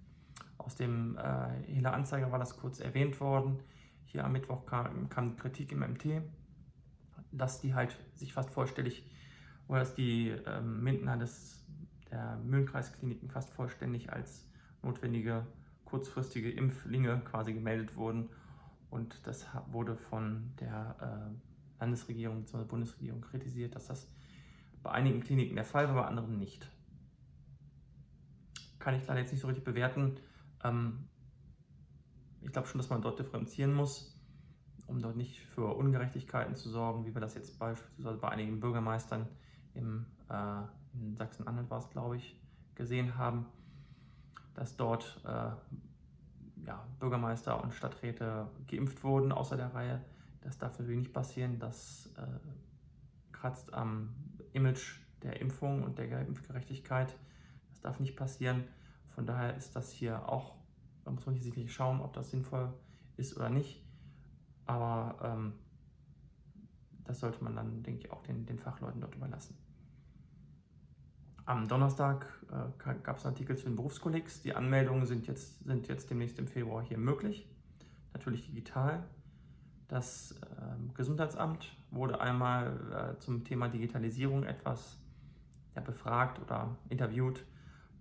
Aus 0.58 0.76
dem 0.76 1.16
äh, 1.18 1.72
Hela 1.72 1.92
Anzeiger 1.92 2.32
war 2.32 2.38
das 2.38 2.56
kurz 2.56 2.80
erwähnt 2.80 3.20
worden. 3.20 3.60
Hier 4.04 4.24
am 4.24 4.32
Mittwoch 4.32 4.66
kam, 4.66 5.08
kam 5.08 5.36
Kritik 5.36 5.72
im 5.72 5.80
MT, 5.80 6.22
dass 7.32 7.60
die 7.60 7.74
halt 7.74 7.96
sich 8.14 8.32
fast 8.32 8.50
vollständig 8.50 9.04
oder 9.68 9.80
dass 9.80 9.94
die 9.94 10.28
ähm, 10.28 10.82
Mindener 10.82 11.16
des, 11.16 11.64
der 12.10 12.36
Mühlenkreiskliniken 12.38 13.30
fast 13.30 13.50
vollständig 13.50 14.12
als 14.12 14.48
notwendige 14.82 15.46
kurzfristige 15.84 16.50
Impflinge 16.50 17.20
quasi 17.24 17.52
gemeldet 17.52 17.96
wurden. 17.96 18.28
Und 18.90 19.26
das 19.26 19.46
wurde 19.70 19.96
von 19.96 20.52
der 20.60 20.96
äh, 21.00 21.80
Landesregierung 21.80 22.42
bzw. 22.42 22.64
Bundesregierung 22.64 23.20
kritisiert, 23.20 23.74
dass 23.74 23.86
das 23.86 24.08
bei 24.82 24.92
einigen 24.92 25.20
Kliniken 25.20 25.56
der 25.56 25.64
Fall 25.64 25.88
war, 25.88 25.94
bei 25.94 26.04
anderen 26.04 26.38
nicht. 26.38 26.70
Kann 28.78 28.94
ich 28.94 29.06
leider 29.06 29.20
jetzt 29.20 29.32
nicht 29.32 29.40
so 29.40 29.48
richtig 29.48 29.64
bewerten. 29.64 30.16
Ähm, 30.64 31.08
ich 32.42 32.52
glaube 32.52 32.68
schon, 32.68 32.78
dass 32.78 32.90
man 32.90 33.02
dort 33.02 33.18
differenzieren 33.18 33.74
muss, 33.74 34.16
um 34.86 35.00
dort 35.00 35.16
nicht 35.16 35.40
für 35.40 35.74
Ungerechtigkeiten 35.74 36.54
zu 36.54 36.68
sorgen, 36.68 37.06
wie 37.06 37.14
wir 37.14 37.20
das 37.20 37.34
jetzt 37.34 37.58
beispielsweise 37.58 38.18
bei 38.18 38.28
einigen 38.28 38.60
Bürgermeistern 38.60 39.28
im, 39.74 40.06
äh, 40.28 40.62
in 40.94 41.16
Sachsen-Anhalt 41.16 41.70
war 41.70 41.78
es, 41.78 41.90
glaube 41.90 42.16
ich, 42.16 42.40
gesehen 42.74 43.16
haben, 43.16 43.46
dass 44.54 44.76
dort 44.76 45.20
äh, 45.24 45.50
ja, 46.66 46.86
Bürgermeister 46.98 47.62
und 47.62 47.74
Stadträte 47.74 48.48
geimpft 48.66 49.04
wurden 49.04 49.32
außer 49.32 49.56
der 49.56 49.74
Reihe. 49.74 50.04
Das 50.40 50.58
darf 50.58 50.78
natürlich 50.78 51.00
nicht 51.00 51.12
passieren. 51.12 51.58
Das 51.58 52.12
äh, 52.16 53.32
kratzt 53.32 53.74
am 53.74 54.14
Image 54.52 55.00
der 55.22 55.40
Impfung 55.40 55.82
und 55.82 55.98
der 55.98 56.26
Impfgerechtigkeit. 56.26 57.16
Das 57.68 57.80
darf 57.80 58.00
nicht 58.00 58.16
passieren. 58.16 58.64
Von 59.16 59.24
daher 59.24 59.56
ist 59.56 59.74
das 59.74 59.90
hier 59.90 60.28
auch, 60.28 60.54
da 61.04 61.10
muss 61.10 61.24
man 61.24 61.34
hier 61.34 61.42
sicherlich 61.42 61.72
schauen, 61.72 62.02
ob 62.02 62.12
das 62.12 62.30
sinnvoll 62.30 62.70
ist 63.16 63.34
oder 63.34 63.48
nicht. 63.48 63.82
Aber 64.66 65.16
ähm, 65.22 65.54
das 67.04 67.20
sollte 67.20 67.42
man 67.42 67.56
dann, 67.56 67.82
denke 67.82 68.00
ich, 68.00 68.12
auch 68.12 68.22
den, 68.22 68.44
den 68.44 68.58
Fachleuten 68.58 69.00
dort 69.00 69.14
überlassen. 69.14 69.56
Am 71.46 71.66
Donnerstag 71.66 72.26
äh, 72.50 72.98
gab 73.02 73.16
es 73.16 73.24
einen 73.24 73.34
Artikel 73.34 73.56
zu 73.56 73.64
den 73.64 73.76
Berufskollegs. 73.76 74.42
Die 74.42 74.54
Anmeldungen 74.54 75.06
sind 75.06 75.26
jetzt, 75.26 75.64
sind 75.64 75.88
jetzt 75.88 76.10
demnächst 76.10 76.38
im 76.38 76.46
Februar 76.46 76.82
hier 76.82 76.98
möglich, 76.98 77.48
natürlich 78.12 78.44
digital. 78.44 79.02
Das 79.88 80.32
äh, 80.32 80.92
Gesundheitsamt 80.92 81.74
wurde 81.90 82.20
einmal 82.20 83.14
äh, 83.16 83.18
zum 83.18 83.44
Thema 83.44 83.68
Digitalisierung 83.68 84.42
etwas 84.42 84.98
ja, 85.74 85.80
befragt 85.80 86.38
oder 86.38 86.76
interviewt. 86.90 87.46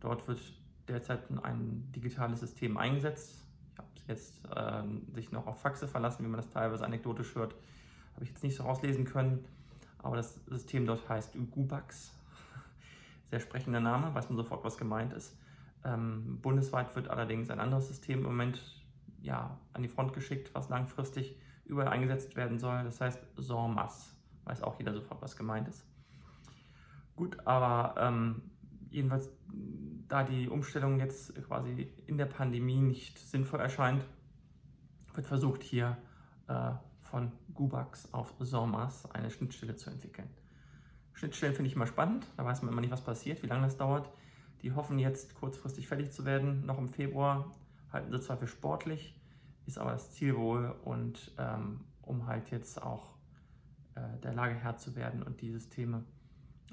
Dort 0.02 0.28
wird 0.28 0.42
derzeit 0.88 1.24
ein 1.44 1.92
digitales 1.96 2.40
System 2.40 2.78
eingesetzt. 2.78 3.44
Ich 3.72 3.78
habe 3.78 3.90
jetzt 4.08 4.42
ähm, 4.56 5.08
sich 5.14 5.32
noch 5.32 5.48
auf 5.48 5.62
Faxe 5.62 5.88
verlassen, 5.88 6.24
wie 6.24 6.30
man 6.30 6.38
das 6.38 6.50
teilweise 6.50 6.86
anekdotisch 6.86 7.36
hört. 7.36 7.56
Habe 8.14 8.24
ich 8.24 8.30
jetzt 8.30 8.44
nicht 8.44 8.56
so 8.56 8.64
rauslesen 8.64 9.06
können. 9.06 9.46
Aber 10.00 10.16
das 10.16 10.36
System 10.46 10.86
dort 10.86 11.08
heißt 11.10 11.36
Gubax 11.52 12.16
sehr 13.30 13.40
sprechender 13.40 13.80
Name, 13.80 14.14
weiß 14.14 14.30
man 14.30 14.38
sofort, 14.38 14.64
was 14.64 14.78
gemeint 14.78 15.14
ist. 15.14 15.38
Ähm, 15.84 16.40
bundesweit 16.42 16.96
wird 16.96 17.10
allerdings 17.10 17.50
ein 17.50 17.60
anderes 17.60 17.88
System 17.88 18.20
im 18.20 18.26
Moment 18.26 18.62
ja, 19.22 19.60
an 19.74 19.82
die 19.82 19.90
Front 19.90 20.14
geschickt, 20.14 20.52
was 20.54 20.70
langfristig 20.70 21.38
überall 21.66 21.90
eingesetzt 21.90 22.36
werden 22.36 22.60
soll. 22.60 22.84
Das 22.84 23.02
heißt 23.02 23.20
SORMAS. 23.36 24.16
Weiß 24.46 24.62
auch 24.62 24.78
jeder 24.78 24.94
sofort, 24.94 25.22
was 25.22 25.36
gemeint 25.36 25.68
ist. 25.68 25.84
Gut, 27.16 27.38
aber 27.46 27.96
ähm, 27.98 28.42
jedenfalls, 28.96 29.30
da 30.08 30.24
die 30.24 30.48
Umstellung 30.48 31.00
jetzt 31.00 31.36
quasi 31.46 31.92
in 32.08 32.18
der 32.18 32.26
Pandemie 32.26 32.82
nicht 32.82 33.20
sinnvoll 33.20 33.60
erscheint, 33.60 34.06
wird 35.14 35.28
versucht 35.28 35.64
hier 35.64 35.98
äh, 36.48 36.72
von 37.02 37.32
Gubax 37.54 38.14
auf 38.14 38.34
SORMAS 38.40 39.12
eine 39.12 39.30
Schnittstelle 39.30 39.76
zu 39.76 39.90
entwickeln. 39.90 40.30
Schnittstellen 41.14 41.54
finde 41.54 41.70
ich 41.70 41.76
immer 41.76 41.88
spannend, 41.88 42.26
da 42.36 42.44
weiß 42.44 42.62
man 42.62 42.72
immer 42.72 42.82
nicht, 42.82 42.92
was 42.92 43.04
passiert, 43.04 43.42
wie 43.44 43.48
lange 43.48 43.64
das 43.64 43.78
dauert. 43.78 44.10
Die 44.62 44.74
hoffen 44.74 45.00
jetzt 45.00 45.36
kurzfristig 45.36 45.88
fertig 45.88 46.12
zu 46.12 46.26
werden, 46.26 46.66
noch 46.66 46.78
im 46.78 46.90
Februar, 46.90 47.52
halten 47.92 48.12
sie 48.12 48.20
zwar 48.20 48.38
für 48.38 48.48
sportlich, 48.48 49.20
ist 49.66 49.78
aber 49.78 49.92
das 49.92 50.12
Ziel 50.12 50.36
wohl 50.36 50.76
und 50.84 51.32
ähm, 51.38 51.82
um 52.02 52.28
halt 52.28 52.52
jetzt 52.52 52.82
auch 52.82 53.16
äh, 53.96 54.02
der 54.24 54.34
Lage 54.34 54.56
Herr 54.56 54.78
zu 54.78 54.96
werden 54.96 55.24
und 55.24 55.42
die 55.42 55.52
Systeme 55.52 56.04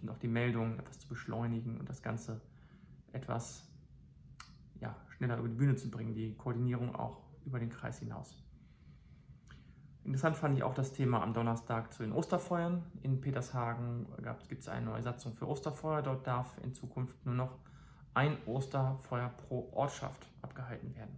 und 0.00 0.10
auch 0.10 0.18
die 0.18 0.28
Meldungen 0.28 0.78
etwas 0.78 0.98
zu 0.98 1.08
beschleunigen 1.08 1.78
und 1.78 1.88
das 1.88 2.02
Ganze 2.02 2.40
etwas 3.12 3.68
ja, 4.80 4.96
schneller 5.10 5.38
über 5.38 5.48
die 5.48 5.54
Bühne 5.54 5.76
zu 5.76 5.90
bringen, 5.90 6.14
die 6.14 6.34
Koordinierung 6.34 6.94
auch 6.94 7.18
über 7.44 7.58
den 7.58 7.70
Kreis 7.70 7.98
hinaus. 7.98 8.36
Interessant 10.04 10.36
fand 10.36 10.56
ich 10.56 10.64
auch 10.64 10.74
das 10.74 10.92
Thema 10.92 11.22
am 11.22 11.32
Donnerstag 11.32 11.92
zu 11.92 12.02
den 12.02 12.12
Osterfeuern. 12.12 12.82
In 13.02 13.20
Petershagen 13.20 14.06
gibt 14.48 14.62
es 14.62 14.68
eine 14.68 14.86
neue 14.86 15.02
Satzung 15.02 15.34
für 15.34 15.46
Osterfeuer. 15.46 16.02
Dort 16.02 16.26
darf 16.26 16.58
in 16.64 16.74
Zukunft 16.74 17.24
nur 17.24 17.36
noch 17.36 17.58
ein 18.14 18.36
Osterfeuer 18.46 19.28
pro 19.28 19.70
Ortschaft 19.72 20.26
abgehalten 20.42 20.94
werden. 20.96 21.16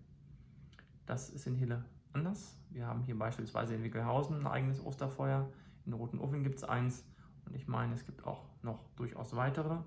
Das 1.06 1.30
ist 1.30 1.46
in 1.46 1.54
Hille 1.54 1.84
anders. 2.12 2.58
Wir 2.70 2.86
haben 2.86 3.02
hier 3.02 3.18
beispielsweise 3.18 3.74
in 3.74 3.82
Wickelhausen 3.82 4.40
ein 4.40 4.46
eigenes 4.46 4.84
Osterfeuer. 4.84 5.48
In 5.86 5.94
Roten 5.94 6.18
Ofen 6.18 6.42
gibt 6.42 6.56
es 6.56 6.64
eins. 6.64 7.04
Und 7.46 7.54
ich 7.54 7.68
meine, 7.68 7.94
es 7.94 8.04
gibt 8.04 8.26
auch 8.26 8.44
noch 8.62 8.80
durchaus 8.96 9.34
weitere. 9.36 9.78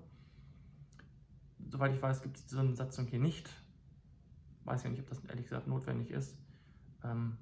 Soweit 1.70 1.92
ich 1.92 2.02
weiß, 2.02 2.22
gibt 2.22 2.36
es 2.36 2.46
diese 2.46 2.74
Satzung 2.74 3.06
hier 3.06 3.18
nicht. 3.18 3.50
Weiß 4.64 4.84
ja 4.84 4.90
nicht, 4.90 5.00
ob 5.00 5.08
das 5.08 5.24
ehrlich 5.24 5.46
gesagt 5.46 5.66
notwendig 5.66 6.10
ist. 6.10 6.36
Ähm, 7.04 7.36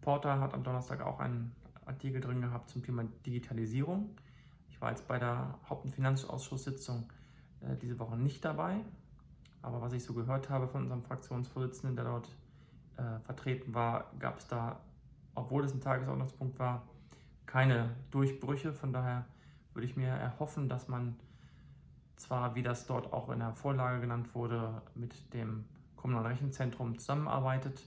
Porter 0.00 0.40
hat 0.40 0.52
am 0.54 0.64
Donnerstag 0.64 1.00
auch 1.00 1.20
einen 1.20 1.54
Artikel 1.86 2.20
drin 2.20 2.40
gehabt 2.40 2.70
zum 2.70 2.82
Thema 2.82 3.04
Digitalisierung. 3.26 4.10
Ich 4.70 4.80
war 4.80 4.90
jetzt 4.90 5.06
bei 5.06 5.18
der 5.18 5.58
Haupt- 5.68 5.84
und 5.84 5.94
Finanzausschusssitzung 5.94 7.10
äh, 7.60 7.76
diese 7.76 7.98
Woche 7.98 8.16
nicht 8.16 8.44
dabei, 8.44 8.80
aber 9.62 9.80
was 9.80 9.92
ich 9.92 10.02
so 10.02 10.12
gehört 10.12 10.50
habe 10.50 10.68
von 10.68 10.82
unserem 10.82 11.02
Fraktionsvorsitzenden, 11.02 11.96
der 11.96 12.04
dort 12.04 12.28
äh, 12.96 13.20
vertreten 13.20 13.74
war, 13.74 14.12
gab 14.18 14.38
es 14.38 14.48
da, 14.48 14.80
obwohl 15.34 15.64
es 15.64 15.72
ein 15.72 15.80
Tagesordnungspunkt 15.80 16.58
war, 16.58 16.86
keine 17.46 17.94
Durchbrüche. 18.10 18.72
Von 18.72 18.92
daher 18.92 19.26
würde 19.74 19.86
ich 19.86 19.96
mir 19.96 20.08
erhoffen, 20.08 20.68
dass 20.68 20.88
man 20.88 21.16
zwar, 22.16 22.54
wie 22.54 22.62
das 22.62 22.86
dort 22.86 23.12
auch 23.12 23.30
in 23.30 23.40
der 23.40 23.54
Vorlage 23.54 24.00
genannt 24.00 24.34
wurde, 24.34 24.82
mit 24.94 25.34
dem 25.34 25.64
Kommunalen 25.96 26.26
Rechenzentrum 26.26 26.98
zusammenarbeitet, 26.98 27.82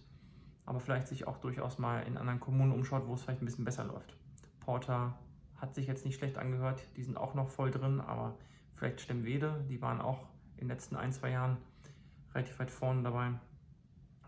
aber 0.66 0.80
vielleicht 0.80 1.08
sich 1.08 1.28
auch 1.28 1.38
durchaus 1.38 1.80
mal 1.80 2.02
in 2.04 2.18
anderen 2.18 2.40
Kommunen 2.40 2.72
umschaut, 2.72 3.08
wo 3.08 3.14
es 3.14 3.24
vielleicht 3.24 3.42
ein 3.42 3.46
bisschen 3.46 3.66
besser 3.66 3.86
läuft. 3.86 4.16
Porter 4.60 5.18
hat 5.58 5.76
sich 5.76 5.88
jetzt 5.88 6.06
nicht 6.06 6.18
schlecht 6.18 6.38
angehört, 6.38 6.86
die 6.98 7.04
sind 7.04 7.18
auch 7.18 7.34
noch 7.34 7.50
voll 7.50 7.72
drin, 7.72 8.02
aber 8.02 8.38
vielleicht 8.76 9.02
Stemmwede, 9.02 9.66
die 9.70 9.82
waren 9.82 10.02
auch 10.02 10.28
in 10.56 10.62
den 10.62 10.70
letzten 10.70 10.96
ein, 10.96 11.12
zwei 11.12 11.32
Jahren 11.32 11.58
relativ 12.34 12.60
weit 12.60 12.72
vorne 12.72 13.04
dabei. 13.04 13.32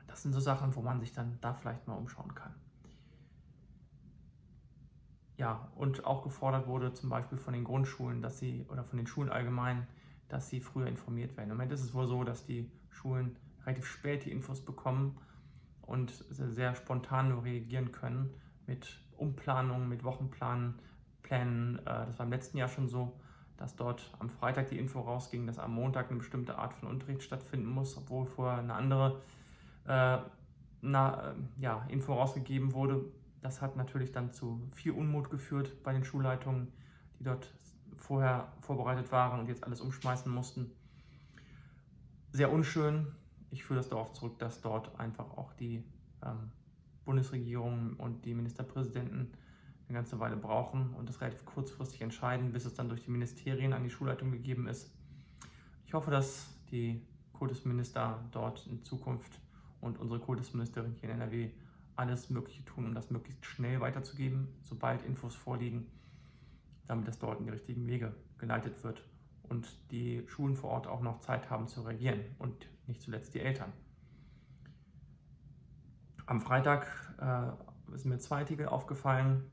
Das 0.08 0.24
sind 0.24 0.34
so 0.34 0.40
Sachen, 0.40 0.76
wo 0.76 0.82
man 0.82 1.00
sich 1.00 1.14
dann 1.14 1.38
da 1.42 1.54
vielleicht 1.54 1.88
mal 1.88 1.96
umschauen 1.96 2.34
kann. 2.34 2.54
Ja, 5.38 5.72
und 5.76 6.06
auch 6.06 6.24
gefordert 6.24 6.68
wurde 6.68 6.94
zum 6.94 7.10
Beispiel 7.10 7.38
von 7.38 7.54
den 7.54 7.64
Grundschulen, 7.64 8.22
dass 8.22 8.40
sie, 8.40 8.66
oder 8.70 8.84
von 8.84 8.98
den 8.98 9.08
Schulen 9.08 9.30
allgemein, 9.30 9.88
dass 10.30 10.50
sie 10.50 10.60
früher 10.60 10.88
informiert 10.88 11.38
werden. 11.38 11.52
Im 11.52 11.58
Moment 11.58 11.72
ist 11.72 11.84
es 11.84 11.94
wohl 11.94 12.08
so, 12.08 12.24
dass 12.24 12.46
die 12.46 12.70
Schulen 12.90 13.36
relativ 13.66 13.86
spät 13.86 14.26
die 14.26 14.32
Infos 14.32 14.62
bekommen 14.62 15.18
und 15.84 16.12
sehr 16.30 16.76
spontan 16.76 17.30
nur 17.30 17.44
reagieren 17.44 17.92
können 17.92 18.34
mit 18.66 19.00
Umplanungen, 19.16 19.88
mit 19.88 20.04
Wochenplänen. 20.04 20.80
Plänen. 21.28 21.80
Äh, 21.80 22.06
das 22.08 22.18
war 22.18 22.26
im 22.26 22.32
letzten 22.32 22.58
Jahr 22.58 22.70
schon 22.70 22.88
so, 22.88 23.14
dass 23.58 23.76
dort 23.76 24.12
am 24.20 24.30
Freitag 24.30 24.70
die 24.70 24.80
Info 24.80 25.00
rausging, 25.02 25.46
dass 25.46 25.60
am 25.60 25.74
Montag 25.74 26.10
eine 26.10 26.20
bestimmte 26.20 26.58
Art 26.58 26.74
von 26.74 26.90
Unterricht 26.90 27.24
stattfinden 27.24 27.68
muss, 27.68 27.98
obwohl 27.98 28.26
vorher 28.26 28.60
eine 28.60 28.74
andere 28.74 29.22
äh, 29.88 30.18
na, 30.82 31.32
äh, 31.32 31.34
ja, 31.60 31.86
Info 31.90 32.14
rausgegeben 32.14 32.74
wurde. 32.74 33.06
Das 33.42 33.62
hat 33.62 33.76
natürlich 33.76 34.12
dann 34.12 34.32
zu 34.32 34.68
viel 34.74 34.92
Unmut 34.92 35.30
geführt 35.30 35.84
bei 35.84 35.94
den 35.94 36.04
Schulleitungen, 36.04 36.72
die 37.20 37.24
dort 37.24 37.54
vorher 37.98 38.52
vorbereitet 38.62 39.12
waren 39.12 39.40
und 39.40 39.48
jetzt 39.48 39.64
alles 39.64 39.82
umschmeißen 39.82 40.32
mussten. 40.32 40.72
Sehr 42.32 42.52
unschön. 42.52 43.08
Ich 43.50 43.64
führe 43.64 43.80
das 43.80 43.90
darauf 43.90 44.14
zurück, 44.14 44.38
dass 44.40 44.62
dort 44.62 45.00
einfach 45.00 45.38
auch 45.38 45.54
die 45.54 45.84
ähm, 46.24 46.52
Bundesregierung 47.06 47.96
und 47.98 48.26
die 48.26 48.34
Ministerpräsidenten 48.34 49.32
eine 49.88 49.98
ganze 49.98 50.20
Weile 50.20 50.36
brauchen 50.36 50.94
und 50.96 51.08
das 51.08 51.22
relativ 51.22 51.46
kurzfristig 51.46 52.02
entscheiden, 52.02 52.52
bis 52.52 52.66
es 52.66 52.76
dann 52.76 52.90
durch 52.90 53.04
die 53.04 53.12
Ministerien 53.12 53.72
an 53.72 53.84
die 53.84 53.90
Schulleitung 53.90 54.32
gegeben 54.32 54.68
ist. 54.68 54.92
Ich 55.86 55.94
hoffe, 55.94 56.12
dass 56.12 56.50
die 56.70 57.02
Kultusminister 57.32 58.20
dort 58.32 58.68
in 58.68 58.84
Zukunft 58.84 59.40
und 59.80 59.98
unsere 60.00 60.20
Kultusministerin 60.20 60.94
hier 61.00 61.10
in 61.10 61.16
NRW 61.22 61.52
alles 61.98 62.30
Mögliche 62.30 62.64
tun, 62.66 62.86
um 62.86 62.96
das 62.96 63.10
möglichst 63.10 63.46
schnell 63.46 63.80
weiterzugeben, 63.82 64.48
sobald 64.62 65.04
Infos 65.04 65.36
vorliegen, 65.36 65.88
damit 66.86 67.08
das 67.08 67.20
dort 67.20 67.40
in 67.40 67.46
die 67.46 67.52
richtigen 67.52 67.88
Wege 67.88 68.14
geleitet 68.38 68.84
wird 68.84 69.04
und 69.50 69.68
die 69.92 70.24
Schulen 70.28 70.56
vor 70.56 70.72
Ort 70.72 70.88
auch 70.88 71.02
noch 71.02 71.20
Zeit 71.20 71.50
haben 71.50 71.68
zu 71.68 71.82
reagieren 71.82 72.22
und 72.38 72.68
nicht 72.88 73.02
zuletzt 73.02 73.34
die 73.34 73.40
Eltern. 73.40 73.74
Am 76.26 76.42
Freitag 76.42 76.86
äh, 77.20 77.98
sind 77.98 78.12
mir 78.12 78.20
zwei 78.20 78.40
Artikel 78.40 78.68
aufgefallen. 78.68 79.50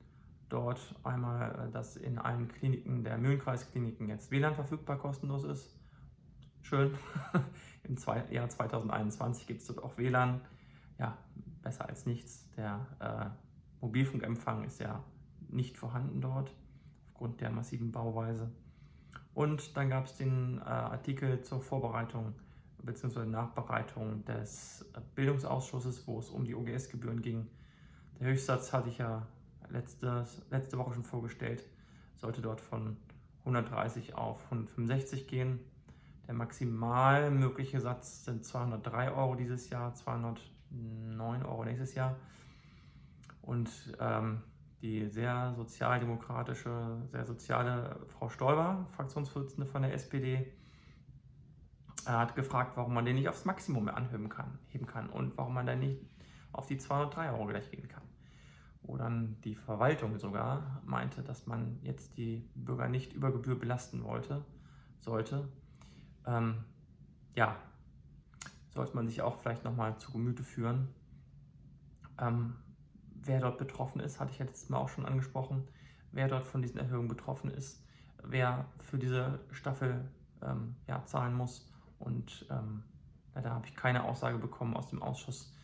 Dort 0.49 0.95
einmal, 1.05 1.69
äh, 1.69 1.71
dass 1.71 1.97
in 1.97 2.19
allen 2.19 2.49
Kliniken 2.49 3.05
der 3.05 3.17
Mühlenkreiskliniken 3.17 4.09
jetzt 4.09 4.31
WLAN 4.31 4.55
verfügbar 4.55 4.99
kostenlos 4.99 5.45
ist. 5.45 5.79
Schön. 6.63 6.95
Im 7.85 7.97
Jahr 8.31 8.49
2021 8.49 9.47
gibt 9.47 9.61
es 9.61 9.69
dort 9.69 9.83
auch 9.83 9.97
WLAN. 9.97 10.41
Ja, 10.99 11.17
besser 11.65 11.89
als 11.89 12.07
nichts. 12.07 12.49
Der 12.57 12.87
äh, 13.01 13.31
Mobilfunkempfang 13.81 14.65
ist 14.65 14.81
ja 14.81 15.03
nicht 15.49 15.77
vorhanden 15.77 16.21
dort, 16.21 16.55
aufgrund 17.09 17.41
der 17.41 17.51
massiven 17.51 17.91
Bauweise. 17.91 18.51
Und 19.35 19.77
dann 19.77 19.91
gab 19.91 20.07
es 20.07 20.17
den 20.17 20.59
äh, 20.59 20.63
Artikel 20.63 21.41
zur 21.43 21.61
Vorbereitung 21.61 22.35
bzw. 22.83 23.27
Nachbereitung 23.27 24.25
des 24.25 24.85
Bildungsausschusses, 25.15 26.07
wo 26.07 26.19
es 26.19 26.29
um 26.31 26.45
die 26.45 26.55
OGS-Gebühren 26.55 27.23
ging. 27.23 27.49
Der 28.21 28.29
Höchstsatz 28.29 28.73
hatte 28.73 28.91
ich 28.91 28.99
ja 28.99 29.27
letztes, 29.71 30.43
letzte 30.51 30.79
Woche 30.79 30.95
schon 30.95 31.05
vorgestellt, 31.05 31.65
sollte 32.17 32.43
dort 32.43 32.61
von 32.61 32.97
130 33.41 34.15
auf 34.15 34.45
165 34.45 35.27
gehen. 35.27 35.61
Der 36.27 36.35
maximal 36.35 37.31
mögliche 37.31 37.81
Satz 37.81 38.25
sind 38.25 38.45
203 38.45 39.13
Euro 39.13 39.35
dieses 39.35 39.69
Jahr, 39.69 39.95
209 40.75 41.45
Euro 41.45 41.65
nächstes 41.65 41.95
Jahr. 41.95 42.17
Und 43.43 43.71
ähm, 44.01 44.43
die 44.81 45.09
sehr 45.09 45.55
sozialdemokratische, 45.55 47.03
sehr 47.11 47.25
soziale 47.25 47.99
Frau 48.09 48.29
Stoiber, 48.29 48.87
Fraktionsvorsitzende 48.93 49.67
von 49.67 49.83
der 49.83 49.95
SPD, 49.95 50.53
er 52.07 52.19
hat 52.19 52.35
gefragt, 52.35 52.77
warum 52.77 52.95
man 52.95 53.05
den 53.05 53.17
nicht 53.17 53.29
aufs 53.29 53.45
Maximum 53.45 53.89
anheben 53.89 54.29
kann, 54.29 54.59
heben 54.69 54.87
kann 54.87 55.09
und 55.09 55.37
warum 55.39 55.55
man 55.55 55.67
dann 55.67 55.81
nicht 55.81 56.03
auf 56.53 56.67
die 56.67 56.77
203 56.77 57.33
Euro 57.33 57.47
gleich 57.47 57.71
gehen 57.71 57.89
kann. 57.89 58.03
Wo 58.83 58.99
dann 58.99 59.41
die 59.43 59.55
Verwaltung 59.55 60.19
sogar 60.19 60.83
meinte, 60.85 61.23
dass 61.23 61.47
man 61.47 61.79
jetzt 61.83 62.19
die 62.19 62.47
Bürger 62.55 62.89
nicht 62.89 63.15
über 63.15 63.33
Gebühr 63.33 63.59
belasten 63.59 64.05
wollte, 64.05 64.45
sollte. 65.01 65.49
Ähm, 66.27 66.65
ja, 67.35 67.57
sollte 68.75 68.95
man 68.95 69.07
sich 69.07 69.23
auch 69.23 69.39
vielleicht 69.39 69.65
nochmal 69.65 69.97
zu 69.99 70.13
Gemüte 70.13 70.43
führen. 70.43 70.89
Ähm, 72.21 72.55
wer 73.23 73.41
dort 73.41 73.59
betroffen 73.59 74.01
ist, 74.01 74.21
hatte 74.21 74.33
ich 74.33 74.39
ja 74.39 74.45
letztes 74.45 74.69
Mal 74.69 74.79
auch 74.79 74.89
schon 74.89 75.07
angesprochen, 75.07 75.67
wer 76.13 76.29
dort 76.29 76.47
von 76.47 76.63
diesen 76.63 76.79
Erhöhungen 76.79 77.09
betroffen 77.09 77.51
ist, 77.51 77.85
wer 78.23 78.67
für 78.81 78.99
diese 78.99 79.41
Staffel 79.53 80.09
ähm, 80.43 80.75
ja, 80.87 81.05
zahlen 81.07 81.35
muss 81.35 81.73
und 81.99 82.47
ähm, 82.51 82.83
leider 83.35 83.51
habe 83.51 83.67
ich 83.67 83.75
keine 83.75 84.05
Aussage 84.05 84.39
bekommen 84.39 84.77
aus 84.77 84.89
dem 84.89 85.03
Ausschuss, 85.03 85.57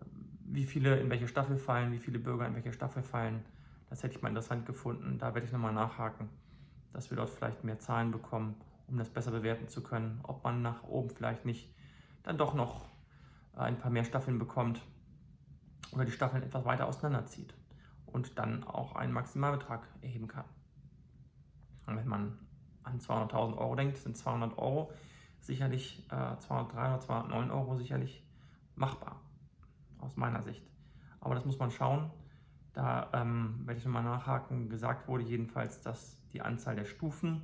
ähm, 0.00 0.38
wie 0.44 0.64
viele 0.64 0.98
in 0.98 1.10
welche 1.10 1.28
Staffel 1.28 1.56
fallen, 1.56 1.92
wie 1.92 1.98
viele 1.98 2.18
Bürger 2.18 2.46
in 2.46 2.54
welche 2.54 2.72
Staffel 2.72 3.02
fallen. 3.02 3.44
Das 3.88 4.02
hätte 4.02 4.16
ich 4.16 4.22
mal 4.22 4.28
interessant 4.28 4.66
gefunden. 4.66 5.18
Da 5.18 5.34
werde 5.34 5.46
ich 5.46 5.52
nochmal 5.52 5.72
nachhaken, 5.72 6.28
dass 6.92 7.10
wir 7.10 7.16
dort 7.16 7.30
vielleicht 7.30 7.64
mehr 7.64 7.78
Zahlen 7.78 8.12
bekommen, 8.12 8.54
um 8.86 8.98
das 8.98 9.08
besser 9.08 9.32
bewerten 9.32 9.68
zu 9.68 9.82
können, 9.82 10.20
ob 10.22 10.44
man 10.44 10.62
nach 10.62 10.84
oben 10.84 11.10
vielleicht 11.10 11.44
nicht 11.44 11.72
dann 12.22 12.38
doch 12.38 12.54
noch 12.54 12.86
äh, 13.54 13.60
ein 13.60 13.78
paar 13.78 13.90
mehr 13.90 14.04
Staffeln 14.04 14.38
bekommt 14.38 14.80
oder 15.92 16.04
die 16.04 16.12
Staffeln 16.12 16.42
etwas 16.42 16.64
weiter 16.64 16.86
auseinanderzieht 16.86 17.54
und 18.06 18.38
dann 18.38 18.64
auch 18.64 18.94
einen 18.96 19.12
Maximalbetrag 19.12 19.86
erheben 20.02 20.28
kann. 20.28 20.44
Und 21.86 21.96
wenn 21.96 22.08
man 22.08 22.38
an 22.82 22.98
200.000 22.98 23.56
Euro 23.56 23.74
denkt, 23.74 23.98
sind 23.98 24.16
200 24.16 24.58
Euro 24.58 24.92
sicherlich 25.40 26.06
äh, 26.10 26.36
203 26.38 26.88
oder 26.88 27.00
209 27.00 27.50
Euro 27.50 27.76
sicherlich 27.76 28.22
machbar, 28.76 29.20
aus 29.98 30.16
meiner 30.16 30.42
Sicht. 30.42 30.62
Aber 31.20 31.34
das 31.34 31.44
muss 31.44 31.58
man 31.58 31.70
schauen. 31.70 32.10
Da 32.72 33.10
ähm, 33.12 33.60
werde 33.64 33.78
ich 33.78 33.84
nochmal 33.84 34.04
nachhaken. 34.04 34.68
Gesagt 34.68 35.08
wurde 35.08 35.24
jedenfalls, 35.24 35.82
dass 35.82 36.20
die 36.32 36.40
Anzahl 36.40 36.76
der 36.76 36.84
Stufen, 36.84 37.42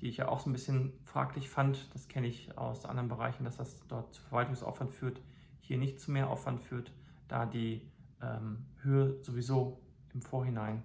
die 0.00 0.08
ich 0.08 0.18
ja 0.18 0.28
auch 0.28 0.40
so 0.40 0.50
ein 0.50 0.52
bisschen 0.52 0.92
fraglich 1.04 1.48
fand, 1.48 1.92
das 1.94 2.08
kenne 2.08 2.26
ich 2.26 2.56
aus 2.56 2.84
anderen 2.84 3.08
Bereichen, 3.08 3.44
dass 3.44 3.56
das 3.56 3.80
dort 3.88 4.14
zu 4.14 4.22
Verwaltungsaufwand 4.22 4.92
führt, 4.92 5.20
hier 5.60 5.78
nicht 5.78 6.00
zu 6.00 6.10
mehr 6.10 6.30
Aufwand 6.30 6.60
führt, 6.60 6.92
da 7.26 7.46
die 7.46 7.82
ähm, 8.22 8.64
Höhe 8.82 9.22
sowieso 9.22 9.80
im 10.14 10.22
Vorhinein 10.22 10.82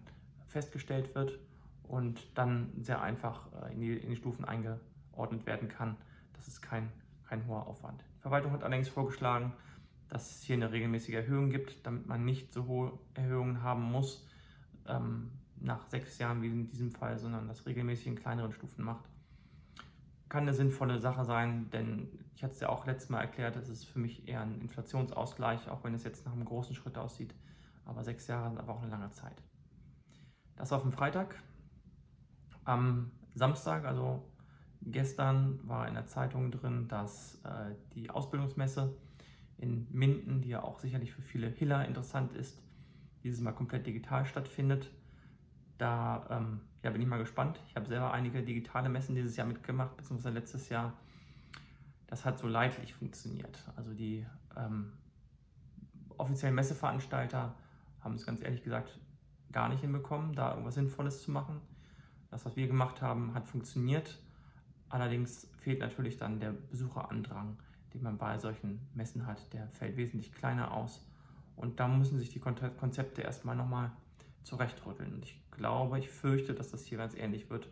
festgestellt 0.48 1.16
wird 1.16 1.40
und 1.84 2.22
dann 2.36 2.72
sehr 2.82 3.02
einfach 3.02 3.48
äh, 3.64 3.74
in, 3.74 3.82
die, 3.82 3.98
in 3.98 4.10
die 4.10 4.16
Stufen 4.16 4.46
eingeordnet 4.46 5.46
werden 5.46 5.68
kann. 5.70 5.96
Das 6.34 6.48
ist 6.48 6.62
kein, 6.62 6.92
kein 7.28 7.48
hoher 7.48 7.68
Aufwand. 7.68 8.04
Die 8.18 8.22
Verwaltung 8.22 8.52
hat 8.52 8.64
allerdings 8.64 8.90
vorgeschlagen, 8.90 9.54
dass 10.10 10.36
es 10.36 10.44
hier 10.44 10.56
eine 10.56 10.72
regelmäßige 10.72 11.16
Erhöhung 11.16 11.50
gibt, 11.50 11.86
damit 11.86 12.08
man 12.08 12.26
nicht 12.26 12.54
so 12.54 12.66
hohe 12.66 13.00
Erhöhungen 13.14 13.64
haben 13.64 13.84
muss 13.84 14.28
ähm, 14.88 15.32
nach 15.64 15.88
sechs 15.88 16.18
Jahren 16.18 16.42
wie 16.42 16.48
in 16.48 16.68
diesem 16.68 16.92
Fall, 16.92 17.18
sondern 17.18 17.48
das 17.48 17.66
regelmäßig 17.66 18.08
in 18.08 18.16
kleineren 18.16 18.52
Stufen 18.52 18.84
macht. 18.84 19.06
Kann 20.30 20.44
eine 20.44 20.54
sinnvolle 20.54 21.00
Sache 21.00 21.26
sein, 21.26 21.70
denn 21.72 22.20
ich 22.36 22.44
hatte 22.44 22.54
es 22.54 22.60
ja 22.60 22.70
auch 22.70 22.86
letztes 22.86 23.10
Mal 23.10 23.22
erklärt, 23.22 23.56
es 23.56 23.70
ist 23.70 23.86
für 23.86 24.00
mich 24.00 24.28
eher 24.28 24.42
ein 24.42 24.60
Inflationsausgleich, 24.62 25.70
auch 25.70 25.84
wenn 25.84 25.94
es 25.94 26.04
jetzt 26.04 26.26
nach 26.26 26.34
einem 26.34 26.46
großen 26.46 26.76
Schritt 26.76 26.98
aussieht. 26.98 27.34
Aber 27.86 28.04
sechs 28.04 28.28
Jahre 28.28 28.50
sind 28.50 28.60
aber 28.60 28.74
auch 28.74 28.82
eine 28.82 28.92
lange 28.92 29.12
Zeit. 29.12 29.42
Das 30.56 30.72
war 30.72 30.78
auf 30.78 30.84
dem 30.84 30.92
Freitag. 30.92 31.42
Am 32.64 33.12
Samstag, 33.36 33.86
also 33.86 34.24
Gestern 34.86 35.60
war 35.64 35.88
in 35.88 35.94
der 35.94 36.08
Zeitung 36.08 36.52
drin, 36.52 36.88
dass 36.88 37.36
äh, 37.46 37.76
die 37.96 38.10
Ausbildungsmesse 38.10 38.94
in 39.58 39.88
Minden, 39.92 40.42
die 40.42 40.50
ja 40.50 40.64
auch 40.64 40.80
sicherlich 40.80 41.14
für 41.14 41.22
viele 41.22 41.48
Hiller 41.48 41.86
interessant 41.86 42.34
ist, 42.34 42.62
dieses 43.24 43.40
Mal 43.40 43.54
komplett 43.54 43.88
digital 43.88 44.26
stattfindet. 44.26 44.92
Da 45.78 46.28
ähm, 46.30 46.62
ja, 46.84 46.90
bin 46.92 47.02
ich 47.02 47.08
mal 47.08 47.18
gespannt. 47.18 47.60
Ich 47.68 47.76
habe 47.76 47.88
selber 47.88 48.14
einige 48.14 48.44
digitale 48.44 48.90
Messen 48.90 49.16
dieses 49.16 49.36
Jahr 49.36 49.48
mitgemacht, 49.48 49.96
beziehungsweise 49.98 50.34
letztes 50.34 50.70
Jahr. 50.70 50.94
Das 52.08 52.26
hat 52.26 52.38
so 52.38 52.48
leidlich 52.48 52.94
funktioniert. 52.94 53.58
Also 53.76 53.94
die 53.94 54.26
ähm, 54.56 54.94
offiziellen 56.18 56.56
Messeveranstalter 56.56 57.56
haben 58.02 58.16
es 58.16 58.26
ganz 58.26 58.42
ehrlich 58.42 58.64
gesagt 58.64 59.00
gar 59.52 59.70
nicht 59.70 59.82
hinbekommen, 59.82 60.34
da 60.34 60.52
irgendwas 60.52 60.76
Sinnvolles 60.76 61.22
zu 61.22 61.32
machen. 61.32 61.62
Das, 62.30 62.46
was 62.46 62.56
wir 62.56 62.68
gemacht 62.68 63.02
haben, 63.02 63.34
hat 63.34 63.48
funktioniert. 63.48 64.20
Allerdings 64.90 65.48
fehlt 65.60 65.80
natürlich 65.80 66.18
dann 66.18 66.40
der 66.40 66.52
Besucherandrang, 66.52 67.58
den 67.94 68.04
man 68.04 68.18
bei 68.18 68.38
solchen 68.38 68.80
Messen 68.94 69.26
hat. 69.26 69.54
Der 69.54 69.68
fällt 69.70 69.98
wesentlich 69.98 70.34
kleiner 70.34 70.74
aus. 70.74 71.06
Und 71.56 71.80
da 71.80 71.88
müssen 71.88 72.20
sich 72.20 72.30
die 72.30 72.40
Konzepte 72.40 73.22
erstmal 73.22 73.56
nochmal 73.56 73.92
zurechtrütteln. 74.44 75.14
Und 75.14 75.26
ich 75.26 75.42
glaube, 75.52 76.00
ich 76.00 76.10
fürchte, 76.10 76.54
dass 76.54 76.72
das 76.72 76.86
hier 76.86 76.98
ganz 76.98 77.16
ähnlich 77.16 77.50
wird 77.50 77.70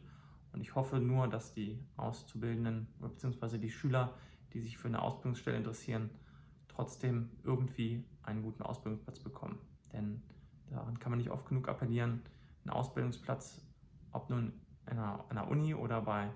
Und 0.53 0.61
ich 0.61 0.75
hoffe 0.75 0.99
nur, 0.99 1.27
dass 1.27 1.53
die 1.53 1.79
Auszubildenden 1.97 2.87
bzw. 2.99 3.57
die 3.57 3.69
Schüler, 3.69 4.13
die 4.53 4.59
sich 4.59 4.77
für 4.77 4.87
eine 4.87 5.01
Ausbildungsstelle 5.01 5.57
interessieren, 5.57 6.09
trotzdem 6.67 7.29
irgendwie 7.43 8.03
einen 8.23 8.43
guten 8.43 8.63
Ausbildungsplatz 8.63 9.19
bekommen. 9.19 9.57
Denn 9.93 10.21
daran 10.69 10.99
kann 10.99 11.11
man 11.11 11.19
nicht 11.19 11.31
oft 11.31 11.47
genug 11.47 11.69
appellieren. 11.69 12.21
Ein 12.65 12.69
Ausbildungsplatz, 12.69 13.61
ob 14.11 14.29
nun 14.29 14.53
einer, 14.85 15.23
einer 15.29 15.47
Uni 15.47 15.73
oder 15.73 16.01
bei, 16.01 16.29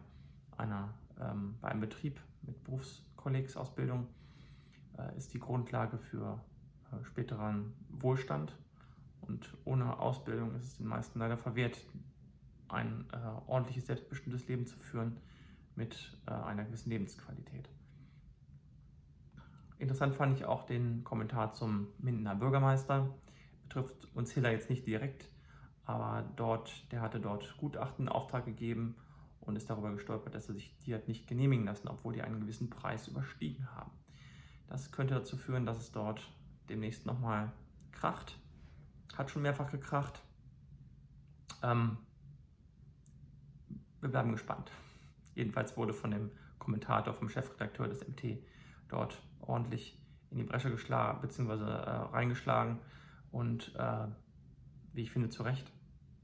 einer, 0.58 0.94
ähm, 1.20 1.56
bei 1.62 1.70
einem 1.70 1.82
Betrieb 1.82 2.20
mit 2.42 2.64
Berufskollegsausbildung, 2.64 4.08
äh, 4.98 5.18
ist 5.18 5.34
die 5.34 5.40
Grundlage 5.40 5.98
für 5.98 6.42
äh, 6.92 7.04
späteren 7.04 7.74
Wohlstand. 7.90 8.56
Und 9.22 9.55
ohne 9.66 10.00
Ausbildung 10.00 10.56
ist 10.56 10.64
es 10.64 10.78
den 10.78 10.88
meisten 10.88 11.20
leider 11.20 11.38
verwehrt, 11.38 11.78
ein 12.70 13.06
äh, 13.12 13.18
ordentliches, 13.48 13.88
selbstbestimmtes 13.88 14.48
Leben 14.48 14.66
zu 14.66 14.78
führen 14.78 15.18
mit 15.76 16.18
äh, 16.28 16.32
einer 16.32 16.64
gewissen 16.64 16.90
Lebensqualität. 16.90 17.70
Interessant 19.78 20.16
fand 20.16 20.38
ich 20.38 20.46
auch 20.46 20.64
den 20.64 21.04
Kommentar 21.04 21.52
zum 21.54 21.88
Mindener 21.98 22.36
Bürgermeister. 22.36 23.14
Betrifft 23.64 24.06
uns 24.16 24.32
Hiller 24.32 24.52
jetzt 24.52 24.70
nicht 24.70 24.88
direkt, 24.88 25.30
aber 25.84 26.24
dort, 26.36 26.92
der 26.92 27.02
hatte 27.02 27.20
dort 27.20 27.58
Gutachten 27.58 28.06
in 28.06 28.10
Auftrag 28.10 28.46
gegeben 28.46 28.96
und 29.42 29.56
ist 29.56 29.70
darüber 29.70 29.92
gestolpert, 29.92 30.34
dass 30.34 30.48
er 30.48 30.56
sich 30.56 30.78
die 30.80 30.96
hat 30.96 31.08
nicht 31.08 31.28
genehmigen 31.28 31.66
lassen, 31.66 31.88
obwohl 31.88 32.14
die 32.14 32.22
einen 32.22 32.40
gewissen 32.40 32.70
Preis 32.70 33.08
überstiegen 33.08 33.68
haben. 33.76 33.92
Das 34.68 34.92
könnte 34.92 35.14
dazu 35.14 35.38
führen, 35.38 35.66
dass 35.66 35.78
es 35.78 35.92
dort 35.92 36.32
demnächst 36.70 37.06
nochmal 37.06 37.52
kracht. 37.92 38.40
Hat 39.18 39.30
schon 39.30 39.42
mehrfach 39.42 39.72
gekracht. 39.72 40.22
Ähm, 41.64 41.98
wir 44.02 44.10
bleiben 44.10 44.32
gespannt. 44.32 44.72
Jedenfalls 45.36 45.78
wurde 45.78 45.94
von 45.94 46.12
dem 46.12 46.32
Kommentator, 46.60 47.14
vom 47.14 47.30
Chefredakteur 47.30 47.88
des 47.88 48.08
MT 48.08 48.40
dort 48.88 49.22
ordentlich 49.40 50.00
in 50.32 50.38
die 50.38 50.44
Bresche 50.44 50.72
geschlagen, 50.72 51.22
beziehungsweise 51.22 51.66
äh, 51.66 51.90
reingeschlagen 52.14 52.80
und 53.32 53.74
äh, 53.76 54.08
wie 54.94 55.02
ich 55.02 55.12
finde, 55.12 55.30
zu 55.30 55.44
Recht. 55.44 55.72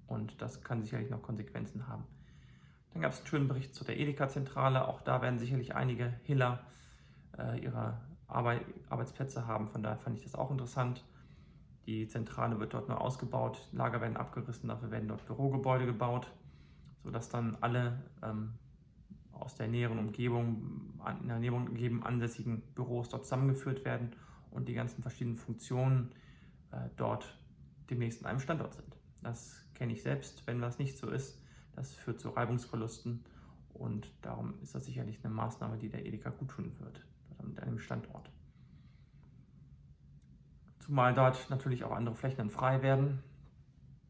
Und 0.07 0.41
das 0.41 0.63
kann 0.63 0.81
sicherlich 0.83 1.09
noch 1.09 1.21
Konsequenzen 1.21 1.87
haben. 1.87 2.05
Dann 2.93 3.01
gab 3.01 3.13
es 3.13 3.19
einen 3.19 3.27
schönen 3.27 3.47
Bericht 3.47 3.73
zu 3.73 3.83
der 3.83 3.97
Edeka-Zentrale. 3.97 4.87
Auch 4.87 5.01
da 5.01 5.21
werden 5.21 5.39
sicherlich 5.39 5.75
einige 5.75 6.07
Hiller 6.23 6.65
äh, 7.37 7.59
ihre 7.59 8.01
Arbeit, 8.27 8.61
Arbeitsplätze 8.89 9.47
haben. 9.47 9.69
Von 9.69 9.83
daher 9.83 9.97
fand 9.97 10.17
ich 10.17 10.23
das 10.23 10.35
auch 10.35 10.51
interessant. 10.51 11.03
Die 11.91 12.07
Zentrale 12.07 12.57
wird 12.57 12.73
dort 12.73 12.87
nur 12.87 13.01
ausgebaut, 13.01 13.67
Lager 13.73 13.99
werden 13.99 14.15
abgerissen, 14.15 14.69
dafür 14.69 14.91
werden 14.91 15.09
dort 15.09 15.25
Bürogebäude 15.25 15.85
gebaut, 15.85 16.31
sodass 17.03 17.27
dann 17.27 17.57
alle 17.59 18.01
ähm, 18.23 18.53
aus 19.33 19.55
der 19.55 19.67
näheren 19.67 19.99
Umgebung, 19.99 20.93
in 21.19 21.27
der 21.27 21.39
näheren 21.39 21.67
Umgebung 21.67 22.03
ansässigen 22.03 22.61
Büros 22.75 23.09
dort 23.09 23.25
zusammengeführt 23.25 23.83
werden 23.83 24.15
und 24.51 24.69
die 24.69 24.73
ganzen 24.73 25.01
verschiedenen 25.01 25.35
Funktionen 25.35 26.13
äh, 26.71 26.77
dort 26.95 27.37
demnächst 27.89 28.21
in 28.21 28.27
einem 28.27 28.39
Standort 28.39 28.73
sind. 28.73 28.95
Das 29.21 29.61
kenne 29.73 29.91
ich 29.91 30.01
selbst, 30.01 30.47
wenn 30.47 30.61
das 30.61 30.79
nicht 30.79 30.97
so 30.97 31.09
ist. 31.09 31.43
Das 31.75 31.93
führt 31.93 32.21
zu 32.21 32.29
Reibungsverlusten 32.29 33.25
und 33.73 34.09
darum 34.21 34.53
ist 34.61 34.73
das 34.75 34.85
sicherlich 34.85 35.19
eine 35.25 35.33
Maßnahme, 35.33 35.77
die 35.77 35.89
der 35.89 36.05
Edeka 36.05 36.29
gut 36.29 36.51
tun 36.51 36.71
wird, 36.79 37.05
mit 37.43 37.59
einem 37.59 37.79
Standort. 37.79 38.31
Zumal 40.81 41.13
dort 41.13 41.49
natürlich 41.49 41.83
auch 41.83 41.91
andere 41.91 42.15
Flächen 42.15 42.37
dann 42.37 42.49
frei 42.49 42.81
werden, 42.81 43.23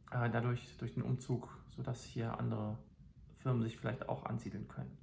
äh, 0.09 0.29
dadurch 0.29 0.77
durch 0.77 0.93
den 0.93 1.03
Umzug, 1.03 1.49
sodass 1.67 2.03
hier 2.03 2.39
andere 2.39 2.77
Firmen 3.39 3.61
sich 3.61 3.77
vielleicht 3.77 4.07
auch 4.07 4.25
ansiedeln 4.25 4.67
können. 4.67 4.97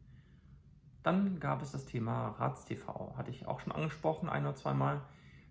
Dann 1.03 1.41
gab 1.41 1.63
es 1.63 1.73
das 1.73 1.85
Thema 1.85 2.31
RatsTV. 2.39 3.17
Hatte 3.17 3.31
ich 3.31 3.47
auch 3.47 3.61
schon 3.61 3.73
angesprochen, 3.73 4.29
ein 4.29 4.45
oder 4.45 4.55
zweimal. 4.55 5.03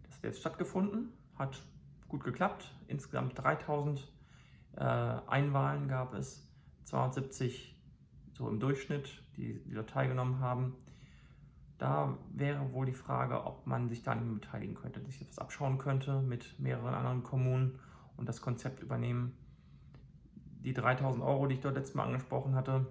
Das 0.03 0.15
hat 0.15 0.23
jetzt 0.23 0.39
stattgefunden, 0.39 1.13
hat 1.37 1.61
gut 2.07 2.23
geklappt. 2.23 2.73
Insgesamt 2.87 3.37
3000 3.37 4.07
äh, 4.75 4.83
Einwahlen 4.83 5.87
gab 5.87 6.13
es, 6.13 6.43
270 6.85 7.75
so 8.33 8.49
im 8.49 8.59
Durchschnitt, 8.59 9.23
die, 9.35 9.61
die 9.63 9.73
dort 9.73 9.89
teilgenommen 9.89 10.39
haben. 10.39 10.75
Da 11.77 12.17
wäre 12.33 12.73
wohl 12.73 12.87
die 12.87 12.93
Frage, 12.93 13.45
ob 13.45 13.67
man 13.67 13.87
sich 13.89 14.03
da 14.03 14.15
nicht 14.15 14.41
beteiligen 14.41 14.75
könnte, 14.75 15.03
sich 15.05 15.21
etwas 15.21 15.39
abschauen 15.39 15.77
könnte 15.77 16.21
mit 16.21 16.59
mehreren 16.59 16.93
anderen 16.93 17.23
Kommunen 17.23 17.79
und 18.15 18.27
das 18.27 18.41
Konzept 18.41 18.81
übernehmen. 18.81 19.37
Die 20.63 20.73
3000 20.73 21.23
Euro, 21.23 21.45
die 21.47 21.55
ich 21.55 21.61
dort 21.61 21.75
letztes 21.75 21.95
Mal 21.95 22.05
angesprochen 22.05 22.55
hatte, 22.55 22.87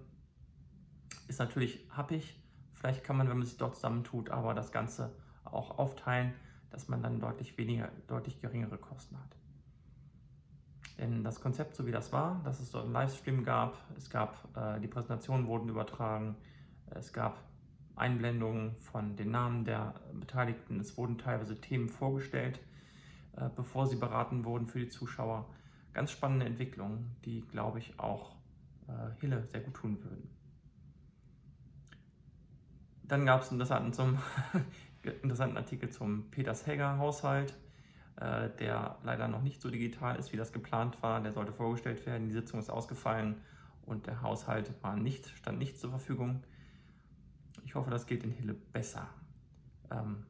ist 1.27 1.41
natürlich 1.41 1.85
happig, 1.91 2.41
Vielleicht 2.77 3.05
kann 3.05 3.17
man, 3.17 3.29
wenn 3.29 3.39
man 3.39 3.47
sich 3.47 3.57
dort 3.57 3.75
zusammentut, 3.75 4.31
aber 4.31 4.55
das 4.55 4.71
Ganze 4.71 5.11
auch 5.45 5.79
aufteilen, 5.79 6.35
dass 6.71 6.89
man 6.89 7.03
dann 7.03 7.21
deutlich 7.21 7.57
weniger, 7.57 7.91
deutlich 8.07 8.41
geringere 8.41 8.77
Kosten 8.77 9.17
hat. 9.19 9.37
Denn 10.99 11.25
das 11.25 11.41
Konzept, 11.41 11.75
so 11.75 11.87
wie 11.87 11.91
das 11.91 12.13
war, 12.13 12.41
dass 12.45 12.61
es 12.61 12.71
dort 12.71 12.85
einen 12.85 12.93
Livestream 12.93 13.45
gab, 13.45 13.77
es 13.97 14.11
gab, 14.11 14.37
äh, 14.57 14.79
die 14.81 14.89
Präsentationen 14.89 15.47
wurden 15.47 15.69
übertragen, 15.69 16.37
es 16.91 17.13
gab 17.13 17.39
Einblendungen 17.97 18.77
von 18.77 19.17
den 19.17 19.31
Namen 19.31 19.65
der 19.65 19.95
Beteiligten, 20.13 20.81
es 20.81 20.97
wurden 20.97 21.19
teilweise 21.19 21.61
Themen 21.61 21.89
vorgestellt, 21.89 22.61
äh, 23.37 23.49
bevor 23.55 23.87
sie 23.87 23.97
beraten 23.97 24.45
wurden 24.45 24.67
für 24.67 24.79
die 24.79 24.89
Zuschauer. 24.89 25.47
Ganz 25.93 26.11
spannende 26.11 26.47
Entwicklungen, 26.47 27.17
die, 27.25 27.41
glaube 27.41 27.79
ich, 27.79 27.99
auch 27.99 28.37
äh, 28.87 29.21
Hille 29.21 29.47
sehr 29.47 29.61
gut 29.61 29.75
tun 29.75 30.03
würden. 30.03 30.29
Dann 33.03 33.25
gab 33.25 33.43
es 33.43 33.51
einen 33.51 33.61
interessanten, 33.61 34.19
Artikel 35.57 35.91
zum 35.91 36.31
Peters-Hegger-Haushalt, 36.31 37.55
äh, 38.17 38.51
der 38.59 38.99
leider 39.05 39.29
noch 39.29 39.43
nicht 39.43 39.63
so 39.63 39.71
digital 39.71 40.17
ist, 40.17 40.33
wie 40.33 40.37
das 40.37 40.53
geplant 40.53 41.03
war. 41.03 41.23
Der 41.23 41.33
sollte 41.33 41.53
vorgestellt 41.53 42.05
werden, 42.05 42.29
die 42.29 42.35
Sitzung 42.35 42.61
ist 42.61 42.69
ausgefallen 42.69 43.41
und 43.87 44.07
der 44.07 44.23
Haushalt 44.23 44.73
war 44.83 44.97
nicht, 44.97 45.29
stand 45.29 45.59
nicht 45.59 45.79
zur 45.79 45.91
Verfügung. 45.91 46.43
Ich 47.67 47.75
hoffe, 47.75 47.91
das 47.91 48.07
geht 48.07 48.23
in 48.23 48.31
Hille 48.31 48.55
besser. 48.55 49.09
Ähm, 49.91 50.25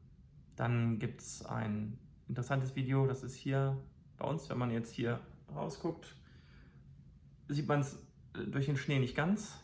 dann 0.55 0.97
gibt 0.97 1.21
es 1.21 1.45
ein 1.45 1.99
interessantes 2.27 2.75
Video, 2.75 3.05
das 3.05 3.21
ist 3.21 3.35
hier 3.35 3.77
bei 4.17 4.25
uns, 4.25 4.49
wenn 4.49 4.57
man 4.57 4.71
jetzt 4.71 4.91
hier 4.91 5.19
rausguckt, 5.53 6.15
sieht 7.47 7.67
man 7.67 7.81
es 7.81 8.03
durch 8.33 8.65
den 8.65 8.75
Schnee 8.75 8.97
nicht 8.97 9.15
ganz. 9.15 9.63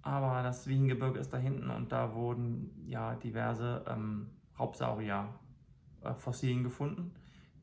Aber 0.00 0.42
das 0.42 0.66
Wiehengebirge 0.66 1.18
ist 1.18 1.30
da 1.30 1.36
hinten 1.36 1.68
und 1.68 1.92
da 1.92 2.14
wurden 2.14 2.70
ja 2.86 3.16
diverse 3.16 3.84
ähm, 3.86 4.30
Raubsaurier-Fossilien 4.58 6.60
äh, 6.60 6.64
gefunden, 6.64 7.12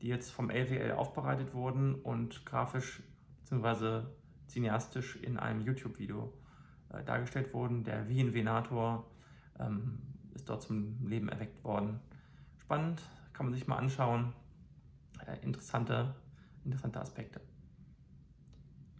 die 0.00 0.06
jetzt 0.06 0.30
vom 0.30 0.50
LWL 0.50 0.92
aufbereitet 0.92 1.52
wurden 1.52 1.96
und 1.96 2.46
grafisch 2.46 3.02
bzw. 3.40 4.02
cineastisch 4.46 5.16
in 5.16 5.36
einem 5.36 5.62
YouTube-Video 5.62 6.32
äh, 6.92 7.02
dargestellt 7.02 7.52
wurden. 7.52 7.82
Der 7.82 8.08
Wien-Venator 8.08 9.08
ähm, 9.58 9.98
ist 10.34 10.48
dort 10.48 10.62
zum 10.62 11.06
Leben 11.06 11.28
erweckt 11.28 11.62
worden. 11.64 12.00
Spannend, 12.58 13.02
kann 13.32 13.46
man 13.46 13.54
sich 13.54 13.66
mal 13.66 13.76
anschauen. 13.76 14.32
Äh, 15.26 15.44
interessante, 15.44 16.14
interessante 16.64 17.00
Aspekte. 17.00 17.40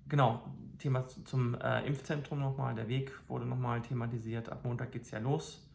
Genau, 0.09 0.43
Thema 0.79 1.07
zum 1.07 1.55
äh, 1.55 1.87
Impfzentrum 1.87 2.41
nochmal. 2.41 2.75
Der 2.75 2.89
Weg 2.89 3.13
wurde 3.29 3.47
nochmal 3.47 3.81
thematisiert. 3.81 4.49
Ab 4.51 4.65
Montag 4.65 4.93
geht 4.93 5.03
es 5.03 5.11
ja 5.11 5.19
los. 5.19 5.67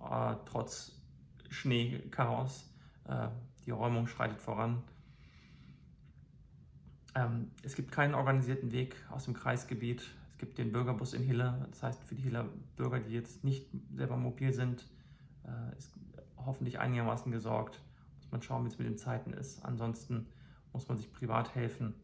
Äh, 0.00 0.34
trotz 0.46 1.00
Schneechaos. 1.50 2.70
Äh, 3.06 3.28
die 3.64 3.70
Räumung 3.70 4.06
schreitet 4.08 4.40
voran. 4.40 4.82
Ähm, 7.14 7.50
es 7.62 7.74
gibt 7.74 7.92
keinen 7.92 8.14
organisierten 8.14 8.72
Weg 8.72 8.96
aus 9.10 9.24
dem 9.24 9.34
Kreisgebiet. 9.34 10.02
Gibt 10.44 10.58
den 10.58 10.72
Bürgerbus 10.72 11.14
in 11.14 11.22
Hille. 11.22 11.66
Das 11.70 11.82
heißt, 11.82 12.04
für 12.04 12.14
die 12.14 12.20
Hiller 12.20 12.46
Bürger, 12.76 13.00
die 13.00 13.14
jetzt 13.14 13.44
nicht 13.44 13.66
selber 13.94 14.18
mobil 14.18 14.52
sind, 14.52 14.86
äh, 15.46 15.78
ist 15.78 15.94
hoffentlich 16.36 16.78
einigermaßen 16.78 17.32
gesorgt. 17.32 17.80
Muss 18.18 18.30
man 18.30 18.42
schauen, 18.42 18.62
wie 18.64 18.68
es 18.68 18.78
mit 18.78 18.86
den 18.86 18.98
Zeiten 18.98 19.32
ist. 19.32 19.64
Ansonsten 19.64 20.26
muss 20.74 20.86
man 20.86 20.98
sich 20.98 21.10
privat 21.10 21.54
helfen, 21.54 21.94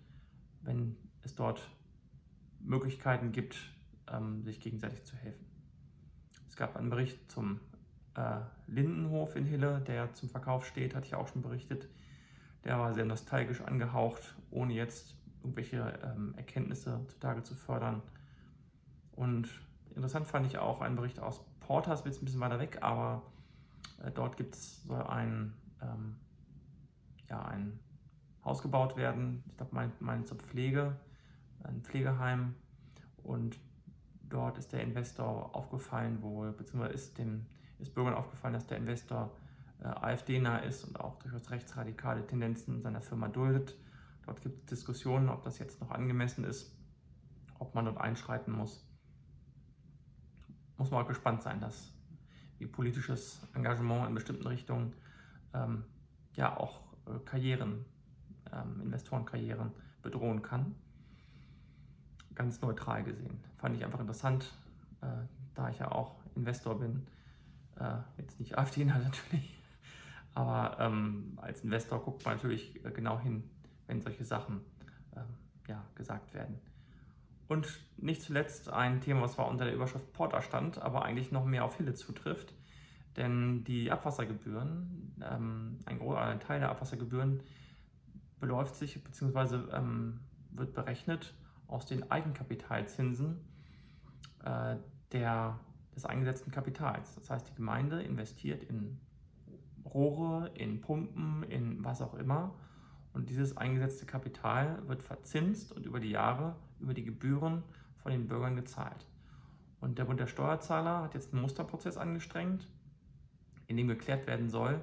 wenn 0.63 0.97
es 1.23 1.35
dort 1.35 1.71
Möglichkeiten 2.61 3.31
gibt, 3.31 3.59
ähm, 4.11 4.43
sich 4.43 4.59
gegenseitig 4.59 5.05
zu 5.05 5.17
helfen. 5.17 5.45
Es 6.49 6.57
gab 6.57 6.79
einen 6.79 6.89
Bericht 6.89 7.31
zum 7.31 7.61
äh, 8.15 8.41
Lindenhof 8.69 9.37
in 9.37 9.45
Hille, 9.45 9.83
der 9.83 10.15
zum 10.15 10.31
Verkauf 10.31 10.65
steht, 10.65 10.95
hatte 10.95 11.07
ich 11.07 11.15
auch 11.15 11.29
schon 11.29 11.43
berichtet. 11.43 11.91
Der 12.65 12.79
war 12.79 12.95
sehr 12.95 13.05
nostalgisch 13.05 13.61
angehaucht, 13.61 14.35
ohne 14.51 14.73
jetzt 14.73 15.15
irgendwelche 15.43 15.99
ähm, 16.03 16.33
Erkenntnisse 16.39 17.05
zutage 17.07 17.43
zu 17.43 17.55
fördern. 17.55 18.01
Und 19.21 19.49
interessant 19.95 20.27
fand 20.27 20.47
ich 20.47 20.59
auch 20.59 20.81
einen 20.81 20.97
Bericht 20.97 21.21
aus 21.21 21.41
Portas, 21.61 22.05
jetzt 22.05 22.23
ein 22.23 22.25
bisschen 22.25 22.41
weiter 22.41 22.59
weg, 22.59 22.79
aber 22.81 23.23
äh, 24.03 24.11
dort 24.11 24.37
gibt 24.37 24.55
es, 24.55 24.83
soll 24.85 25.03
ein, 25.03 25.53
ähm, 25.83 26.17
ja, 27.29 27.43
ein 27.43 27.79
Haus 28.45 28.63
gebaut 28.63 28.97
werden, 28.97 29.45
ich 29.49 29.57
glaube, 29.57 29.75
mein, 29.75 29.93
mein 30.01 30.27
zur 30.27 30.39
Pflege, 30.39 30.97
ein 31.63 31.83
Pflegeheim. 31.83 32.55
Und 33.23 33.61
Dort 34.31 34.59
ist 34.59 34.73
der 34.73 34.83
Investor 34.83 35.55
aufgefallen 35.55 36.23
wohl, 36.23 36.53
beziehungsweise 36.53 36.95
ist 36.95 37.19
dem 37.19 37.47
ist 37.81 37.95
Bürgern 37.95 38.15
aufgefallen, 38.15 38.55
dass 38.55 38.67
der 38.67 38.77
Investor 38.77 39.31
äh, 39.83 39.87
AfD-nah 39.87 40.59
ist 40.59 40.85
und 40.85 41.01
auch 41.01 41.19
durchaus 41.19 41.51
rechtsradikale 41.51 42.27
Tendenzen 42.27 42.77
in 42.77 42.83
seiner 42.83 43.01
Firma 43.01 43.29
duldet. 43.29 43.75
Dort 44.25 44.41
gibt 44.43 44.61
es 44.61 44.67
Diskussionen, 44.67 45.29
ob 45.29 45.43
das 45.43 45.59
jetzt 45.59 45.81
noch 45.81 45.91
angemessen 45.91 46.45
ist, 46.45 46.77
ob 47.59 47.75
man 47.75 47.87
dort 47.87 47.99
einschreiten 47.99 48.53
muss. 48.53 48.87
Muss 50.81 50.91
man 50.91 51.05
auch 51.05 51.09
gespannt 51.09 51.43
sein, 51.43 51.61
dass 51.61 51.93
wie 52.59 52.65
politisches 52.65 53.47
Engagement 53.53 54.09
in 54.09 54.15
bestimmten 54.15 54.47
Richtungen 54.47 54.95
ähm, 55.53 55.85
ja 56.37 56.57
auch 56.57 56.81
äh, 57.07 57.19
Karrieren, 57.27 57.85
ähm, 58.51 58.81
Investorenkarrieren 58.81 59.73
bedrohen 60.01 60.41
kann. 60.41 60.75
Ganz 62.35 62.63
neutral 62.63 63.05
gesehen. 63.05 63.45
Fand 63.59 63.77
ich 63.77 63.85
einfach 63.85 64.01
interessant, 64.01 64.51
äh, 65.03 65.07
da 65.55 65.69
ich 65.69 65.81
ja 65.81 65.93
auch 65.93 66.15
Investor 66.35 66.79
bin. 66.79 67.07
Äh, 67.79 67.97
jetzt 68.17 68.41
nicht 68.41 68.57
AfD 68.57 68.83
natürlich, 68.87 69.63
aber 70.33 70.79
ähm, 70.81 71.39
als 71.43 71.63
Investor 71.63 72.03
guckt 72.03 72.25
man 72.25 72.37
natürlich 72.37 72.83
äh, 72.87 72.91
genau 72.91 73.21
hin, 73.21 73.51
wenn 73.87 74.01
solche 74.01 74.25
Sachen 74.25 74.63
ähm, 75.15 75.27
ja, 75.69 75.85
gesagt 75.95 76.33
werden. 76.33 76.59
Und 77.51 77.67
nicht 77.97 78.23
zuletzt 78.23 78.71
ein 78.71 79.01
Thema, 79.01 79.23
was 79.23 79.33
zwar 79.33 79.49
unter 79.49 79.65
der 79.65 79.75
Überschrift 79.75 80.13
Porter 80.13 80.41
stand, 80.41 80.81
aber 80.81 81.05
eigentlich 81.05 81.33
noch 81.33 81.45
mehr 81.45 81.65
auf 81.65 81.77
Hille 81.79 81.95
zutrifft. 81.95 82.55
Denn 83.17 83.65
die 83.65 83.91
Abwassergebühren, 83.91 85.17
ähm, 85.29 85.81
ein 85.85 85.99
großer 85.99 86.39
Teil 86.39 86.61
der 86.61 86.71
Abwassergebühren 86.71 87.43
beläuft 88.39 88.77
sich 88.77 89.03
bzw. 89.03 89.69
Ähm, 89.73 90.21
wird 90.53 90.75
berechnet 90.75 91.35
aus 91.67 91.87
den 91.87 92.09
Eigenkapitalzinsen 92.09 93.41
äh, 94.45 94.77
der, 95.11 95.59
des 95.97 96.07
eingesetzten 96.07 96.53
Kapitals. 96.53 97.17
Das 97.17 97.31
heißt, 97.31 97.49
die 97.49 97.55
Gemeinde 97.57 98.01
investiert 98.01 98.63
in 98.63 99.01
Rohre, 99.85 100.53
in 100.55 100.81
Pumpen, 100.81 101.43
in 101.49 101.83
was 101.83 102.01
auch 102.01 102.15
immer. 102.15 102.55
Und 103.13 103.29
dieses 103.29 103.57
eingesetzte 103.57 104.07
Kapital 104.07 104.87
wird 104.87 105.03
verzinst 105.03 105.73
und 105.73 105.85
über 105.85 105.99
die 105.99 106.11
Jahre, 106.11 106.55
über 106.81 106.95
die 106.95 107.05
Gebühren 107.05 107.63
von 107.97 108.13
den 108.13 108.27
Bürgern 108.27 108.57
gezahlt. 108.57 109.07
Und 109.81 109.99
der 109.99 110.05
Bund 110.05 110.21
der 110.21 110.27
Steuerzahler 110.27 111.03
hat 111.03 111.15
jetzt 111.15 111.33
einen 111.33 111.43
Musterprozess 111.43 111.97
angestrengt, 111.97 112.67
in 113.67 113.77
dem 113.77 113.89
geklärt 113.89 114.27
werden 114.27 114.51
soll, 114.51 114.81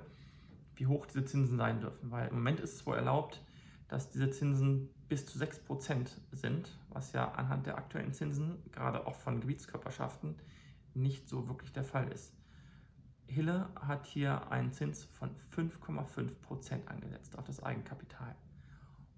wie 0.76 0.88
hoch 0.88 1.06
diese 1.06 1.26
Zinsen 1.26 1.58
sein 1.58 1.82
dürfen. 1.82 2.12
Weil 2.12 2.30
im 2.30 2.36
Moment 2.36 2.60
ist 2.60 2.76
es 2.76 2.86
wohl 2.86 2.96
erlaubt, 2.96 3.44
dass 3.88 4.10
diese 4.10 4.30
Zinsen 4.32 4.90
bis 5.08 5.26
zu 5.26 5.40
6% 5.40 6.10
sind, 6.32 6.78
was 6.90 7.14
ja 7.14 7.32
anhand 7.32 7.68
der 7.68 7.78
aktuellen 7.78 8.14
Zinsen, 8.14 8.58
gerade 8.72 9.06
auch 9.08 9.16
von 9.16 9.40
Gebietskörperschaften, 9.40 10.36
nicht 10.94 11.30
so 11.30 11.48
wirklich 11.48 11.72
der 11.72 11.84
Fall 11.84 12.12
ist. 12.12 12.34
Hille 13.28 13.70
hat 13.76 14.06
hier 14.06 14.52
einen 14.52 14.72
Zins 14.72 15.04
von 15.04 15.30
5,5% 15.56 16.88
angesetzt 16.88 17.38
auf 17.38 17.46
das 17.46 17.62
Eigenkapital. 17.62 18.36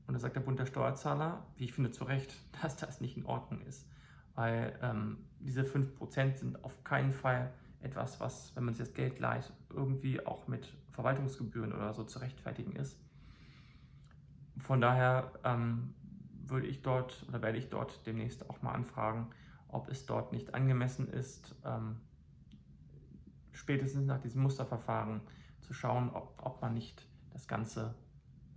Und 0.09 0.13
da 0.13 0.19
sagt 0.19 0.35
der 0.35 0.41
Bund 0.41 0.57
der 0.57 0.65
Steuerzahler, 0.65 1.45
wie 1.57 1.65
ich 1.65 1.73
finde 1.73 1.91
zu 1.91 2.03
Recht, 2.03 2.35
dass 2.63 2.75
das 2.75 2.99
nicht 2.99 3.15
in 3.15 3.27
Ordnung 3.27 3.61
ist. 3.61 3.87
Weil 4.33 4.73
ähm, 4.81 5.19
diese 5.39 5.61
5% 5.61 6.35
sind 6.35 6.63
auf 6.63 6.83
keinen 6.83 7.13
Fall 7.13 7.53
etwas, 7.81 8.19
was, 8.19 8.55
wenn 8.55 8.63
man 8.63 8.73
sich 8.73 8.87
das 8.87 8.95
Geld 8.95 9.19
leiht, 9.19 9.53
irgendwie 9.69 10.25
auch 10.25 10.47
mit 10.47 10.73
Verwaltungsgebühren 10.93 11.73
oder 11.73 11.93
so 11.93 12.03
zu 12.05 12.17
rechtfertigen 12.17 12.71
ist. 12.71 12.99
Von 14.57 14.81
daher 14.81 15.31
ähm, 15.43 15.93
würde 16.43 16.65
ich 16.65 16.81
dort 16.81 17.23
oder 17.29 17.43
werde 17.43 17.59
ich 17.59 17.69
dort 17.69 18.07
demnächst 18.07 18.49
auch 18.49 18.63
mal 18.63 18.73
anfragen, 18.73 19.29
ob 19.67 19.89
es 19.89 20.07
dort 20.07 20.33
nicht 20.33 20.55
angemessen 20.55 21.07
ist, 21.07 21.55
ähm, 21.63 21.97
spätestens 23.51 24.07
nach 24.07 24.19
diesem 24.19 24.41
Musterverfahren 24.41 25.21
zu 25.61 25.75
schauen, 25.75 26.09
ob, 26.09 26.33
ob 26.43 26.63
man 26.63 26.73
nicht 26.73 27.05
das 27.29 27.47
Ganze 27.47 27.93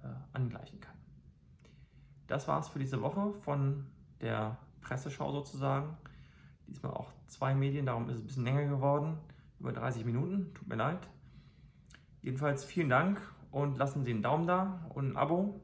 äh, 0.02 0.06
angleichen 0.32 0.80
kann. 0.80 1.01
Das 2.33 2.49
war 2.49 2.59
es 2.59 2.68
für 2.68 2.79
diese 2.79 3.03
Woche 3.03 3.35
von 3.45 3.85
der 4.23 4.57
Presseschau 4.81 5.31
sozusagen. 5.33 5.99
Diesmal 6.66 6.95
auch 6.95 7.12
zwei 7.27 7.55
Medien, 7.55 7.85
darum 7.85 8.09
ist 8.09 8.14
es 8.14 8.23
ein 8.23 8.27
bisschen 8.27 8.45
länger 8.45 8.64
geworden. 8.64 9.18
Über 9.61 9.71
30 9.71 10.07
Minuten, 10.07 10.55
tut 10.55 10.66
mir 10.66 10.77
leid. 10.77 11.07
Jedenfalls 12.23 12.64
vielen 12.64 12.88
Dank 12.88 13.21
und 13.51 13.77
lassen 13.77 14.03
Sie 14.03 14.12
einen 14.12 14.23
Daumen 14.23 14.47
da 14.47 14.87
und 14.95 15.11
ein 15.11 15.16
Abo, 15.18 15.61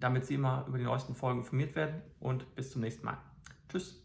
damit 0.00 0.26
Sie 0.26 0.34
immer 0.34 0.64
über 0.66 0.78
die 0.78 0.84
neuesten 0.84 1.14
Folgen 1.14 1.38
informiert 1.38 1.76
werden. 1.76 2.02
Und 2.18 2.56
bis 2.56 2.72
zum 2.72 2.82
nächsten 2.82 3.06
Mal. 3.06 3.18
Tschüss. 3.68 4.01